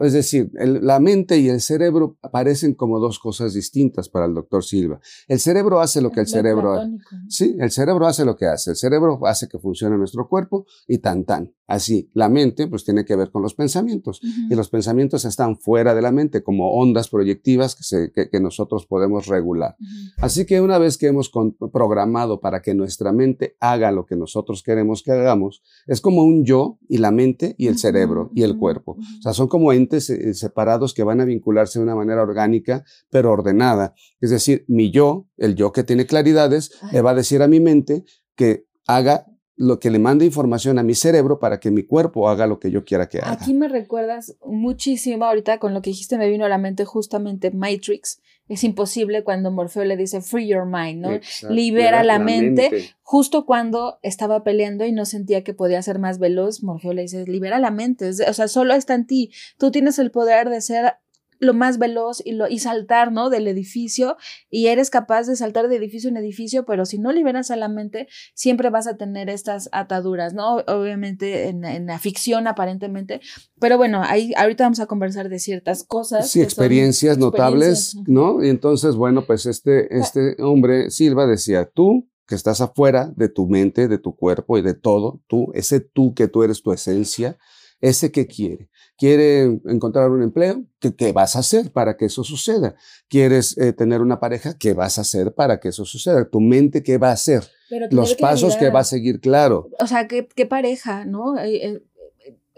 es 0.00 0.14
decir, 0.14 0.50
la 0.54 1.00
mente 1.00 1.36
y 1.38 1.50
el 1.50 1.60
cerebro 1.60 2.16
parecen 2.32 2.74
como 2.74 2.98
dos 2.98 3.18
cosas 3.18 3.52
distintas 3.52 4.08
para 4.08 4.24
el 4.24 4.32
doctor 4.32 4.64
Silva. 4.64 5.00
El 5.28 5.38
cerebro 5.38 5.80
hace 5.80 6.00
lo 6.00 6.10
que 6.10 6.20
el 6.20 6.26
cerebro 6.26 6.72
hace. 6.72 6.96
Sí, 7.28 7.56
el 7.60 7.70
cerebro 7.70 8.06
hace 8.06 8.24
lo 8.24 8.36
que 8.36 8.46
hace. 8.46 8.70
El 8.70 8.76
cerebro 8.76 9.15
hace 9.24 9.48
que 9.48 9.58
funcione 9.58 9.96
nuestro 9.96 10.28
cuerpo 10.28 10.66
y 10.86 10.98
tan 10.98 11.24
tan. 11.24 11.52
Así, 11.68 12.10
la 12.14 12.28
mente 12.28 12.68
pues 12.68 12.84
tiene 12.84 13.04
que 13.04 13.16
ver 13.16 13.30
con 13.30 13.42
los 13.42 13.54
pensamientos 13.54 14.20
y 14.22 14.54
los 14.54 14.68
pensamientos 14.68 15.24
están 15.24 15.58
fuera 15.58 15.94
de 15.94 16.02
la 16.02 16.12
mente 16.12 16.44
como 16.44 16.70
ondas 16.72 17.08
proyectivas 17.08 17.74
que, 17.74 17.82
se, 17.82 18.12
que, 18.12 18.40
nosotros 18.40 18.86
podemos 18.86 19.26
regular. 19.26 19.76
Así 20.18 20.46
que 20.46 20.60
una 20.60 20.78
vez 20.78 20.96
que 20.96 21.08
hemos 21.08 21.30
programado 21.72 22.40
para 22.40 22.62
que 22.62 22.74
nuestra 22.74 23.12
mente 23.12 23.56
haga 23.58 23.90
lo 23.90 24.06
que 24.06 24.14
nosotros 24.14 24.62
queremos 24.62 25.02
que 25.02 25.10
hagamos, 25.10 25.62
es 25.88 26.00
como 26.00 26.22
un 26.22 26.44
yo 26.44 26.78
y 26.88 26.98
la 26.98 27.10
mente 27.10 27.56
y 27.58 27.66
el 27.66 27.78
cerebro 27.78 28.30
y 28.32 28.42
el 28.42 28.58
cuerpo. 28.58 28.92
O 28.92 29.22
sea, 29.22 29.32
son 29.32 29.48
como 29.48 29.72
entes 29.72 30.08
eh, 30.10 30.34
separados 30.34 30.94
que 30.94 31.02
van 31.02 31.20
a 31.20 31.24
vincularse 31.24 31.80
de 31.80 31.84
una 31.84 31.96
manera 31.96 32.22
orgánica 32.22 32.84
pero 33.10 33.32
ordenada. 33.32 33.94
Es 34.20 34.30
decir, 34.30 34.64
mi 34.68 34.90
yo, 34.90 35.26
el 35.36 35.54
yo 35.54 35.72
que 35.72 35.82
tiene 35.82 36.06
claridades, 36.06 36.72
le 36.92 37.00
va 37.00 37.10
a 37.10 37.14
decir 37.14 37.42
a 37.42 37.48
mi 37.48 37.60
mente 37.60 38.04
que 38.34 38.66
haga 38.86 39.26
lo 39.56 39.80
que 39.80 39.90
le 39.90 39.98
manda 39.98 40.24
información 40.24 40.78
a 40.78 40.82
mi 40.82 40.94
cerebro 40.94 41.38
para 41.38 41.58
que 41.60 41.70
mi 41.70 41.82
cuerpo 41.82 42.28
haga 42.28 42.46
lo 42.46 42.60
que 42.60 42.70
yo 42.70 42.84
quiera 42.84 43.08
que 43.08 43.18
haga. 43.18 43.32
Aquí 43.32 43.54
me 43.54 43.68
recuerdas 43.68 44.36
muchísimo 44.44 45.24
ahorita 45.24 45.58
con 45.58 45.72
lo 45.72 45.80
que 45.80 45.90
dijiste 45.90 46.18
me 46.18 46.28
vino 46.28 46.44
a 46.44 46.48
la 46.48 46.58
mente 46.58 46.84
justamente 46.84 47.50
Matrix. 47.50 48.20
Es 48.48 48.62
imposible 48.62 49.24
cuando 49.24 49.50
Morfeo 49.50 49.84
le 49.84 49.96
dice 49.96 50.20
free 50.20 50.46
your 50.46 50.66
mind, 50.66 51.00
¿no? 51.00 51.20
Libera 51.50 52.04
la, 52.04 52.20
mente. 52.20 52.94
Justo 53.02 53.44
cuando 53.44 53.98
estaba 54.02 54.44
peleando 54.44 54.84
y 54.84 54.92
no 54.92 55.04
sentía 55.04 55.42
que 55.42 55.52
podía 55.52 55.82
ser 55.82 55.98
más 55.98 56.20
veloz, 56.20 56.62
Morfeo 56.62 56.92
le 56.92 57.02
dice, 57.02 57.24
libera 57.26 57.58
la 57.58 57.72
mente. 57.72 58.08
O 58.08 58.32
sea, 58.32 58.46
solo 58.46 58.74
está 58.74 58.94
en 58.94 59.06
ti. 59.06 59.32
Tú 59.58 59.72
tienes 59.72 59.98
el 59.98 60.12
poder 60.12 60.48
de 60.48 60.60
ser 60.60 60.94
lo 61.38 61.54
más 61.54 61.78
veloz 61.78 62.22
y, 62.24 62.32
lo, 62.32 62.48
y 62.48 62.58
saltar, 62.58 63.12
¿no? 63.12 63.30
Del 63.30 63.48
edificio 63.48 64.16
y 64.50 64.66
eres 64.66 64.90
capaz 64.90 65.26
de 65.26 65.36
saltar 65.36 65.68
de 65.68 65.76
edificio 65.76 66.08
en 66.10 66.16
edificio, 66.16 66.64
pero 66.64 66.84
si 66.84 66.98
no 66.98 67.12
liberas 67.12 67.50
a 67.50 67.56
la 67.56 67.68
mente, 67.68 68.08
siempre 68.34 68.70
vas 68.70 68.86
a 68.86 68.96
tener 68.96 69.28
estas 69.28 69.68
ataduras, 69.72 70.34
¿no? 70.34 70.56
Obviamente 70.66 71.48
en, 71.48 71.64
en 71.64 71.86
la 71.86 71.98
ficción 71.98 72.46
aparentemente, 72.46 73.20
pero 73.60 73.76
bueno, 73.76 74.02
ahí 74.04 74.32
ahorita 74.36 74.64
vamos 74.64 74.80
a 74.80 74.86
conversar 74.86 75.28
de 75.28 75.38
ciertas 75.38 75.84
cosas. 75.84 76.30
Sí, 76.30 76.42
experiencias 76.42 77.18
notables, 77.18 77.96
¿no? 78.06 78.42
Y 78.44 78.48
entonces, 78.48 78.96
bueno, 78.96 79.24
pues 79.26 79.46
este, 79.46 79.98
este 79.98 80.36
hombre, 80.42 80.90
Silva, 80.90 81.26
decía, 81.26 81.64
tú 81.66 82.08
que 82.26 82.34
estás 82.34 82.60
afuera 82.60 83.12
de 83.16 83.28
tu 83.28 83.46
mente, 83.46 83.88
de 83.88 83.98
tu 83.98 84.16
cuerpo 84.16 84.58
y 84.58 84.62
de 84.62 84.74
todo, 84.74 85.22
tú, 85.28 85.52
ese 85.54 85.80
tú 85.80 86.12
que 86.14 86.28
tú 86.28 86.42
eres 86.42 86.62
tu 86.62 86.72
esencia, 86.72 87.38
ese 87.80 88.10
que 88.10 88.26
quiere 88.26 88.68
quiere 88.96 89.60
encontrar 89.66 90.10
un 90.10 90.22
empleo, 90.22 90.64
¿qué, 90.80 91.12
vas 91.12 91.36
a 91.36 91.40
hacer 91.40 91.70
para 91.70 91.96
que 91.96 92.06
eso 92.06 92.24
suceda? 92.24 92.74
¿Quieres 93.08 93.56
eh, 93.58 93.72
tener 93.72 94.00
una 94.00 94.20
pareja? 94.20 94.56
¿Qué 94.58 94.74
vas 94.74 94.98
a 94.98 95.02
hacer 95.02 95.34
para 95.34 95.60
que 95.60 95.68
eso 95.68 95.84
suceda? 95.84 96.28
¿Tu 96.28 96.40
mente 96.40 96.82
qué 96.82 96.98
va 96.98 97.10
a 97.10 97.12
hacer? 97.12 97.44
Los 97.90 98.14
pasos 98.14 98.56
que 98.56 98.70
va 98.70 98.80
a 98.80 98.84
seguir, 98.84 99.20
claro. 99.20 99.68
O 99.80 99.86
sea, 99.86 100.06
¿qué, 100.08 100.28
qué 100.34 100.46
pareja, 100.46 101.04
no? 101.04 101.38
Eh, 101.38 101.66
eh, 101.66 101.82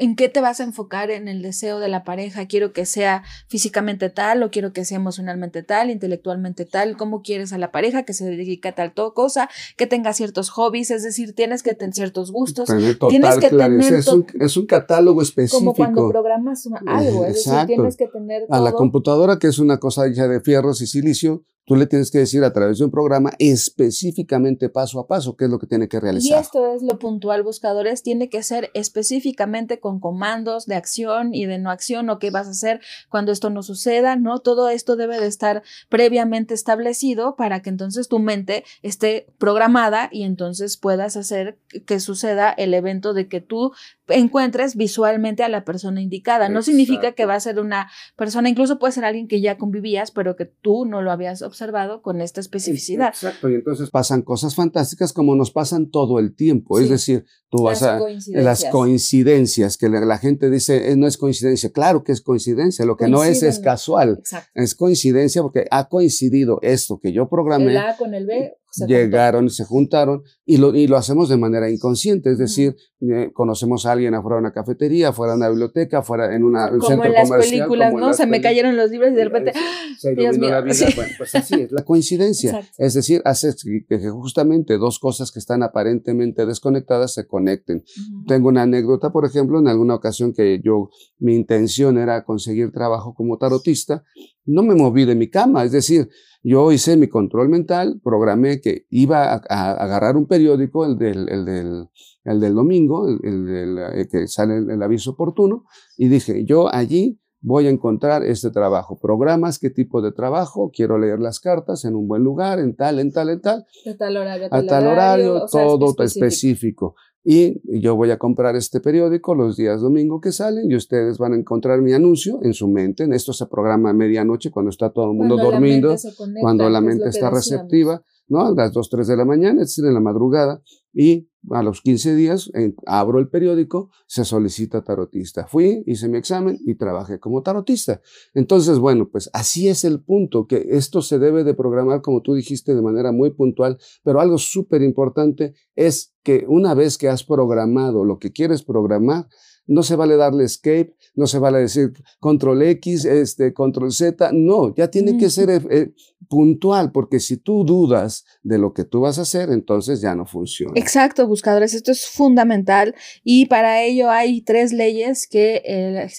¿En 0.00 0.14
qué 0.14 0.28
te 0.28 0.40
vas 0.40 0.60
a 0.60 0.62
enfocar 0.62 1.10
en 1.10 1.26
el 1.26 1.42
deseo 1.42 1.80
de 1.80 1.88
la 1.88 2.04
pareja? 2.04 2.46
Quiero 2.46 2.72
que 2.72 2.86
sea 2.86 3.24
físicamente 3.48 4.10
tal 4.10 4.44
o 4.44 4.50
quiero 4.50 4.72
que 4.72 4.84
sea 4.84 4.96
emocionalmente 4.96 5.64
tal, 5.64 5.90
intelectualmente 5.90 6.64
tal. 6.64 6.96
¿Cómo 6.96 7.22
quieres 7.22 7.52
a 7.52 7.58
la 7.58 7.72
pareja 7.72 8.04
que 8.04 8.14
se 8.14 8.24
dedique 8.24 8.68
a 8.68 8.74
tal 8.76 8.94
cosa, 8.94 9.48
que 9.76 9.88
tenga 9.88 10.12
ciertos 10.12 10.50
hobbies? 10.50 10.92
Es 10.92 11.02
decir, 11.02 11.34
tienes 11.34 11.64
que 11.64 11.74
tener 11.74 11.94
ciertos 11.94 12.30
gustos. 12.30 12.68
tienes 13.08 13.38
que 13.38 13.50
tener 13.50 13.92
es, 13.92 14.06
un, 14.06 14.24
es, 14.38 14.56
un, 14.56 14.66
catálogo 14.66 15.20
específico. 15.20 15.58
Como 15.58 15.74
cuando 15.74 16.08
programas 16.10 16.68
algo, 16.86 17.24
es 17.24 17.44
decir, 17.44 17.66
tienes 17.66 17.96
que 17.96 18.06
tener 18.06 18.46
A 18.50 18.60
la 18.60 18.72
computadora, 18.72 19.38
que 19.40 19.48
es 19.48 19.58
una 19.58 19.78
cosa 19.78 20.06
hecha 20.06 20.28
de 20.28 20.40
fierros 20.40 20.80
y 20.80 20.86
silicio, 20.86 21.42
Tú 21.68 21.76
le 21.76 21.86
tienes 21.86 22.10
que 22.10 22.16
decir 22.16 22.42
a 22.44 22.52
través 22.54 22.78
de 22.78 22.86
un 22.86 22.90
programa 22.90 23.34
específicamente 23.38 24.70
paso 24.70 24.98
a 25.00 25.06
paso 25.06 25.36
qué 25.36 25.44
es 25.44 25.50
lo 25.50 25.58
que 25.58 25.66
tiene 25.66 25.86
que 25.86 26.00
realizar. 26.00 26.38
Y 26.38 26.40
esto 26.40 26.74
es 26.74 26.82
lo 26.82 26.98
puntual, 26.98 27.42
buscadores. 27.42 28.02
Tiene 28.02 28.30
que 28.30 28.42
ser 28.42 28.70
específicamente 28.72 29.78
con 29.78 30.00
comandos 30.00 30.64
de 30.64 30.76
acción 30.76 31.34
y 31.34 31.44
de 31.44 31.58
no 31.58 31.70
acción 31.70 32.08
o 32.08 32.18
qué 32.18 32.30
vas 32.30 32.46
a 32.46 32.52
hacer 32.52 32.80
cuando 33.10 33.32
esto 33.32 33.50
no 33.50 33.62
suceda, 33.62 34.16
¿no? 34.16 34.38
Todo 34.38 34.70
esto 34.70 34.96
debe 34.96 35.20
de 35.20 35.26
estar 35.26 35.62
previamente 35.90 36.54
establecido 36.54 37.36
para 37.36 37.60
que 37.60 37.68
entonces 37.68 38.08
tu 38.08 38.18
mente 38.18 38.64
esté 38.82 39.26
programada 39.36 40.08
y 40.10 40.22
entonces 40.22 40.78
puedas 40.78 41.18
hacer 41.18 41.58
que 41.84 42.00
suceda 42.00 42.50
el 42.50 42.72
evento 42.72 43.12
de 43.12 43.28
que 43.28 43.42
tú 43.42 43.72
encuentres 44.06 44.74
visualmente 44.74 45.42
a 45.42 45.50
la 45.50 45.66
persona 45.66 46.00
indicada. 46.00 46.48
No 46.48 46.62
significa 46.62 47.12
que 47.12 47.26
va 47.26 47.34
a 47.34 47.40
ser 47.40 47.60
una 47.60 47.90
persona, 48.16 48.48
incluso 48.48 48.78
puede 48.78 48.92
ser 48.92 49.04
alguien 49.04 49.28
que 49.28 49.42
ya 49.42 49.58
convivías, 49.58 50.12
pero 50.12 50.34
que 50.34 50.46
tú 50.46 50.86
no 50.86 51.02
lo 51.02 51.12
habías 51.12 51.42
observado 51.42 51.57
con 52.02 52.20
esta 52.20 52.40
especificidad. 52.40 53.08
Exacto, 53.08 53.48
y 53.48 53.54
entonces 53.54 53.90
pasan 53.90 54.22
cosas 54.22 54.54
fantásticas 54.54 55.12
como 55.12 55.34
nos 55.34 55.50
pasan 55.50 55.90
todo 55.90 56.18
el 56.18 56.34
tiempo. 56.34 56.78
Es 56.78 56.88
decir, 56.88 57.24
tú 57.50 57.62
vas 57.64 57.82
a 57.82 58.00
las 58.28 58.64
coincidencias 58.66 59.76
que 59.76 59.88
la, 59.88 60.18
gente 60.18 60.50
dice, 60.50 60.90
eh, 60.90 60.96
no 60.96 61.06
es 61.06 61.16
coincidencia. 61.16 61.70
Claro 61.70 62.04
que 62.04 62.12
es 62.12 62.20
coincidencia, 62.20 62.84
lo 62.84 62.96
que 62.96 63.08
no 63.08 63.24
es 63.24 63.42
es 63.42 63.58
casual. 63.58 64.22
Es 64.54 64.74
coincidencia 64.74 65.42
porque 65.42 65.66
ha 65.70 65.88
coincidido 65.88 66.58
esto 66.62 66.98
que 67.00 67.12
yo 67.12 67.28
programé. 67.28 67.72
El 67.72 67.78
A 67.78 67.96
con 67.96 68.14
el 68.14 68.26
B 68.26 68.54
llegaron 68.86 69.46
y 69.46 69.50
se 69.50 69.64
juntaron 69.64 70.22
y 70.44 70.58
lo, 70.58 70.74
y 70.74 70.86
lo 70.86 70.96
hacemos 70.96 71.28
de 71.28 71.36
manera 71.36 71.70
inconsciente, 71.70 72.30
es 72.30 72.38
decir, 72.38 72.76
eh, 73.00 73.30
conocemos 73.32 73.86
a 73.86 73.92
alguien 73.92 74.14
afuera 74.14 74.36
de 74.36 74.40
una 74.40 74.52
cafetería, 74.52 75.08
afuera 75.08 75.32
de 75.32 75.38
una 75.38 75.48
biblioteca, 75.48 75.98
afuera 75.98 76.34
en 76.34 76.44
una, 76.44 76.70
un 76.70 76.78
como 76.78 77.04
en 77.04 77.12
las 77.12 77.30
películas, 77.30 77.94
¿no? 77.94 78.12
Se 78.12 78.26
me 78.26 78.40
cayeron 78.40 78.76
los 78.76 78.90
libros 78.90 79.12
y 79.12 79.14
de 79.14 79.24
repente, 79.24 79.52
se, 79.98 80.14
Dios 80.14 80.38
mío. 80.38 80.50
La 80.50 80.60
vida. 80.60 80.74
Bueno, 80.94 81.12
pues 81.16 81.34
así 81.34 81.54
es, 81.54 81.72
la 81.72 81.84
coincidencia. 81.84 82.62
Es 82.76 82.94
decir, 82.94 83.22
hace 83.24 83.54
que 83.88 83.98
justamente 84.10 84.78
dos 84.78 84.98
cosas 84.98 85.32
que 85.32 85.38
están 85.38 85.62
aparentemente 85.62 86.46
desconectadas 86.46 87.14
se 87.14 87.26
conecten. 87.38 87.84
Tengo 88.26 88.48
una 88.48 88.62
anécdota, 88.62 89.10
por 89.10 89.24
ejemplo, 89.24 89.58
en 89.60 89.68
alguna 89.68 89.94
ocasión 89.94 90.32
que 90.32 90.60
yo, 90.62 90.90
mi 91.18 91.34
intención 91.34 91.96
era 91.96 92.24
conseguir 92.24 92.72
trabajo 92.72 93.14
como 93.14 93.38
tarotista, 93.38 94.02
no 94.44 94.62
me 94.62 94.74
moví 94.74 95.04
de 95.04 95.14
mi 95.14 95.28
cama, 95.28 95.64
es 95.64 95.72
decir, 95.72 96.08
yo 96.42 96.72
hice 96.72 96.96
mi 96.96 97.08
control 97.08 97.48
mental, 97.48 98.00
programé 98.02 98.60
que 98.60 98.86
iba 98.90 99.34
a, 99.34 99.72
agarrar 99.84 100.16
un 100.16 100.26
periódico, 100.26 100.84
el 100.84 100.96
del, 100.98 101.28
el 101.28 101.44
del, 101.44 101.88
el 102.24 102.40
del 102.40 102.54
domingo, 102.54 103.08
el, 103.08 103.48
el, 103.48 103.78
eh, 103.78 104.08
que 104.10 104.26
sale 104.26 104.58
el, 104.58 104.82
aviso 104.82 105.12
oportuno, 105.12 105.64
y 105.96 106.08
dije, 106.08 106.44
yo 106.44 106.72
allí 106.72 107.20
voy 107.40 107.66
a 107.66 107.70
encontrar 107.70 108.24
este 108.24 108.50
trabajo. 108.50 108.98
Programas, 108.98 109.58
qué 109.58 109.70
tipo 109.70 110.02
de 110.02 110.10
trabajo, 110.12 110.70
quiero 110.74 110.98
leer 110.98 111.20
las 111.20 111.38
cartas 111.38 111.84
en 111.84 111.94
un 111.94 112.08
buen 112.08 112.22
lugar, 112.22 112.58
en 112.58 112.74
tal, 112.74 112.98
en 112.98 113.12
tal, 113.12 113.30
en 113.30 113.40
tal. 113.40 113.66
A 113.86 113.96
tal 113.96 114.16
horario. 114.16 114.48
A 114.50 114.62
tal, 114.66 114.86
horario, 114.86 115.46
todo 115.50 115.94
específico 116.02 116.96
y 117.24 117.60
yo 117.80 117.96
voy 117.96 118.10
a 118.10 118.18
comprar 118.18 118.56
este 118.56 118.80
periódico 118.80 119.34
los 119.34 119.56
días 119.56 119.80
domingo 119.80 120.20
que 120.20 120.32
salen 120.32 120.70
y 120.70 120.76
ustedes 120.76 121.18
van 121.18 121.32
a 121.32 121.36
encontrar 121.36 121.82
mi 121.82 121.92
anuncio 121.92 122.38
en 122.42 122.54
su 122.54 122.68
mente. 122.68 123.04
En 123.04 123.12
esto 123.12 123.32
se 123.32 123.46
programa 123.46 123.90
a 123.90 123.92
medianoche 123.92 124.50
cuando 124.50 124.70
está 124.70 124.90
todo 124.90 125.10
el 125.10 125.16
mundo 125.16 125.36
durmiendo, 125.36 125.94
cuando 126.40 126.68
la 126.70 126.80
mente 126.80 127.08
está 127.08 127.30
receptiva, 127.30 128.02
¿no? 128.28 128.46
A 128.46 128.54
las 128.54 128.72
2, 128.72 128.88
3 128.88 129.06
de 129.06 129.16
la 129.16 129.24
mañana, 129.24 129.62
es 129.62 129.68
decir, 129.68 129.84
en 129.84 129.94
la 129.94 130.00
madrugada. 130.00 130.62
Y 130.92 131.28
a 131.50 131.62
los 131.62 131.80
15 131.80 132.14
días 132.14 132.50
abro 132.86 133.18
el 133.18 133.28
periódico, 133.28 133.90
se 134.06 134.24
solicita 134.24 134.82
tarotista. 134.82 135.46
Fui, 135.46 135.82
hice 135.86 136.08
mi 136.08 136.18
examen 136.18 136.58
y 136.66 136.74
trabajé 136.74 137.18
como 137.20 137.42
tarotista. 137.42 138.00
Entonces, 138.34 138.78
bueno, 138.78 139.08
pues 139.08 139.30
así 139.32 139.68
es 139.68 139.84
el 139.84 140.00
punto, 140.00 140.46
que 140.46 140.66
esto 140.70 141.02
se 141.02 141.18
debe 141.18 141.44
de 141.44 141.54
programar, 141.54 142.02
como 142.02 142.22
tú 142.22 142.34
dijiste, 142.34 142.74
de 142.74 142.82
manera 142.82 143.12
muy 143.12 143.30
puntual, 143.30 143.78
pero 144.02 144.20
algo 144.20 144.38
súper 144.38 144.82
importante 144.82 145.54
es 145.76 146.14
que 146.22 146.44
una 146.48 146.74
vez 146.74 146.98
que 146.98 147.08
has 147.08 147.24
programado 147.24 148.04
lo 148.04 148.18
que 148.18 148.32
quieres 148.32 148.62
programar, 148.62 149.28
no 149.68 149.82
se 149.84 149.94
vale 149.94 150.16
darle 150.16 150.44
escape, 150.44 150.94
no 151.14 151.26
se 151.26 151.38
vale 151.38 151.60
decir 151.60 151.92
control 152.18 152.62
X, 152.62 153.04
este, 153.04 153.52
control 153.54 153.92
Z, 153.92 154.30
no, 154.32 154.74
ya 154.74 154.90
tiene 154.90 155.16
que 155.16 155.30
ser 155.30 155.50
eh, 155.50 155.60
eh, 155.70 155.92
puntual, 156.28 156.90
porque 156.90 157.20
si 157.20 157.36
tú 157.36 157.64
dudas 157.64 158.24
de 158.42 158.58
lo 158.58 158.72
que 158.72 158.84
tú 158.84 159.00
vas 159.00 159.18
a 159.18 159.22
hacer, 159.22 159.50
entonces 159.50 160.00
ya 160.00 160.14
no 160.14 160.26
funciona. 160.26 160.72
Exacto, 160.74 161.26
buscadores, 161.26 161.74
esto 161.74 161.92
es 161.92 162.06
fundamental 162.06 162.94
y 163.22 163.46
para 163.46 163.82
ello 163.82 164.10
hay 164.10 164.40
tres 164.42 164.72
leyes 164.72 165.26
que 165.28 165.62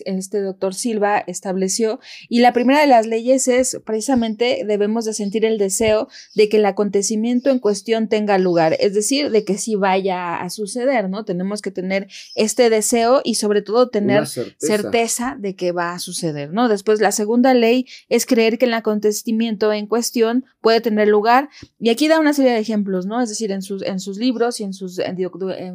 este 0.05 0.41
doctor 0.41 0.73
Silva 0.73 1.19
estableció 1.19 1.99
y 2.29 2.39
la 2.39 2.53
primera 2.53 2.81
de 2.81 2.87
las 2.87 3.07
leyes 3.07 3.47
es 3.47 3.79
precisamente 3.85 4.63
debemos 4.65 5.05
de 5.05 5.13
sentir 5.13 5.45
el 5.45 5.57
deseo 5.57 6.07
de 6.35 6.49
que 6.49 6.57
el 6.57 6.65
acontecimiento 6.65 7.49
en 7.49 7.59
cuestión 7.59 8.07
tenga 8.07 8.37
lugar, 8.37 8.77
es 8.79 8.93
decir, 8.93 9.31
de 9.31 9.43
que 9.43 9.57
sí 9.57 9.75
vaya 9.75 10.37
a 10.37 10.49
suceder, 10.49 11.09
¿no? 11.09 11.25
Tenemos 11.25 11.61
que 11.61 11.71
tener 11.71 12.07
este 12.35 12.69
deseo 12.69 13.21
y 13.23 13.35
sobre 13.39 13.61
todo 13.61 13.89
tener 13.89 14.27
certeza. 14.27 15.35
de 15.39 15.55
que 15.55 15.71
va 15.71 15.93
a 15.93 15.99
suceder, 15.99 16.51
¿no? 16.51 16.67
Después 16.67 17.01
la 17.01 17.11
segunda 17.11 17.53
ley 17.53 17.85
es 18.09 18.25
creer 18.25 18.57
que 18.57 18.65
el 18.65 18.73
acontecimiento 18.73 19.73
en 19.73 19.87
cuestión 19.87 20.45
puede 20.61 20.81
tener 20.81 21.07
lugar. 21.07 21.49
Y 21.79 21.89
aquí 21.89 22.07
da 22.07 22.19
una 22.19 22.33
serie 22.33 22.51
de 22.51 22.59
ejemplos, 22.59 23.05
¿no? 23.05 23.21
Es 23.21 23.29
decir, 23.29 23.51
en 23.51 23.61
sus, 23.61 23.81
en 23.81 23.99
sus 23.99 24.17
libros 24.17 24.59
y 24.59 24.63
en 24.63 24.73
sus 24.73 24.99
en, 24.99 25.17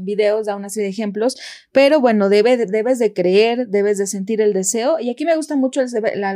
videos 0.05 0.47
da 0.47 0.57
una 0.57 0.69
serie 0.69 0.85
de 0.85 0.93
ejemplos, 0.93 1.37
pero 1.73 2.01
bueno, 2.01 2.29
debe, 2.29 2.57
debes 2.57 2.99
de 2.99 3.13
creer, 3.13 3.69
debes 3.69 3.99
de 3.99 4.07
sentir 4.07 4.41
el 4.41 4.53
deseo. 4.53 5.01
Y 5.01 5.11
aquí 5.11 5.25
me 5.25 5.37
gusta 5.37 5.57
mucho 5.57 5.81
el, 5.81 5.89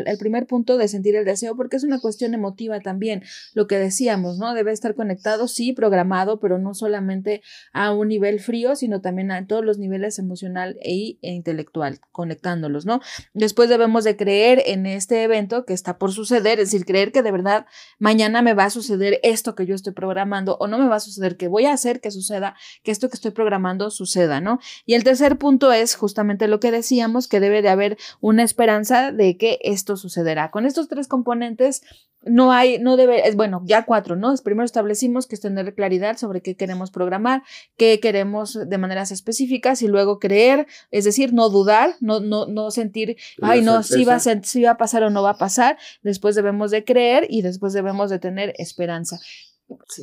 el 0.07 0.19
primer 0.19 0.47
punto 0.47 0.79
de 0.79 0.89
sentir 0.89 1.17
el 1.17 1.25
deseo 1.25 1.57
porque 1.57 1.77
es 1.77 1.85
una 1.85 2.01
cuestión 2.01 2.35
emotiva 2.35 2.81
también, 2.81 3.23
lo 3.55 3.67
que 3.67 3.79
decíamos, 3.79 4.39
¿no? 4.39 4.55
Debe 4.55 4.73
estar 4.73 4.95
conectado, 4.95 5.49
sí, 5.49 5.73
programado, 5.73 6.41
pero 6.41 6.59
no 6.59 6.75
solamente 6.75 7.43
a 7.73 7.93
un 7.93 8.09
nivel 8.09 8.41
frío, 8.41 8.77
sino 8.77 9.01
también 9.01 9.31
a 9.31 9.47
todos 9.47 9.65
los 9.65 9.79
niveles 9.79 10.19
emocional 10.19 10.79
e, 10.83 11.18
e 11.23 11.33
intelectual, 11.33 12.01
conectándolos, 12.13 12.87
¿no? 12.87 13.01
Después 13.35 13.69
debemos 13.69 14.05
de 14.05 14.17
creer 14.17 14.63
en 14.67 14.87
este 14.87 15.23
evento 15.23 15.65
que 15.65 15.75
está 15.75 15.99
por 15.99 16.13
suceder, 16.13 16.61
es 16.61 16.71
decir, 16.71 16.87
creer 16.87 17.13
que 17.13 17.23
de 17.23 17.33
verdad 17.33 17.67
mañana 17.99 18.43
me 18.43 18.55
va 18.55 18.65
a 18.65 18.71
suceder 18.71 19.21
esto 19.23 19.55
que 19.55 19.67
yo 19.67 19.75
estoy 19.75 19.93
programando 19.93 20.57
o 20.61 20.67
no 20.67 20.79
me 20.79 20.89
va 20.89 20.97
a 20.97 21.01
suceder, 21.01 21.37
que 21.37 21.49
voy 21.49 21.67
a 21.67 21.73
hacer 21.73 22.01
que 22.01 22.11
suceda, 22.11 22.57
que 22.83 22.91
esto 22.91 23.09
que 23.09 23.17
estoy 23.17 23.31
programando 23.31 23.91
suceda, 23.91 24.41
¿no? 24.41 24.59
Y 24.87 24.95
el 24.95 25.05
tercer 25.05 25.39
punto 25.39 25.73
es 25.73 25.95
justamente 25.95 26.49
lo 26.49 26.61
que 26.61 26.71
decíamos, 26.71 27.29
que 27.29 27.41
debe 27.41 27.63
de 27.63 27.69
haber 27.69 27.99
una 28.21 28.43
esperanza 28.43 29.13
de 29.13 29.37
que 29.37 29.59
esto 29.63 29.97
sucederá. 29.97 30.51
Con 30.51 30.67
estos 30.67 30.89
tres 30.89 31.09
componentes 31.09 31.83
no 32.29 32.53
hay, 32.53 32.79
no 32.79 32.97
debe, 32.97 33.29
es 33.29 33.37
bueno, 33.37 33.63
ya 33.65 33.85
cuatro, 33.85 34.17
¿no? 34.17 34.35
Primero 34.43 34.65
establecimos 34.65 35.27
que 35.27 35.35
es 35.35 35.41
tener 35.41 35.75
claridad 35.75 36.17
sobre 36.17 36.41
qué 36.41 36.55
queremos 36.55 36.91
programar, 36.91 37.43
qué 37.77 38.01
queremos 38.01 38.59
de 38.69 38.79
maneras 38.79 39.11
específicas 39.11 39.83
y 39.83 39.89
luego 39.89 40.19
creer, 40.19 40.67
es 40.91 41.05
decir, 41.05 41.33
no 41.33 41.49
dudar, 41.49 41.95
no, 42.01 42.21
no, 42.21 42.47
no 42.47 42.71
sentir, 42.71 43.17
ay, 43.43 43.63
no, 43.63 43.83
si 43.83 44.05
va, 44.05 44.17
a 44.17 44.21
si 44.21 44.63
va 44.63 44.71
a 44.71 44.77
pasar 44.77 45.03
o 45.03 45.11
no 45.11 45.23
va 45.23 45.31
a 45.31 45.39
pasar. 45.39 45.79
Después 46.03 46.35
debemos 46.35 46.71
de 46.71 46.85
creer 46.85 47.27
y 47.29 47.43
después 47.43 47.73
debemos 47.73 48.11
de 48.11 48.19
tener 48.19 48.55
esperanza. 48.59 49.19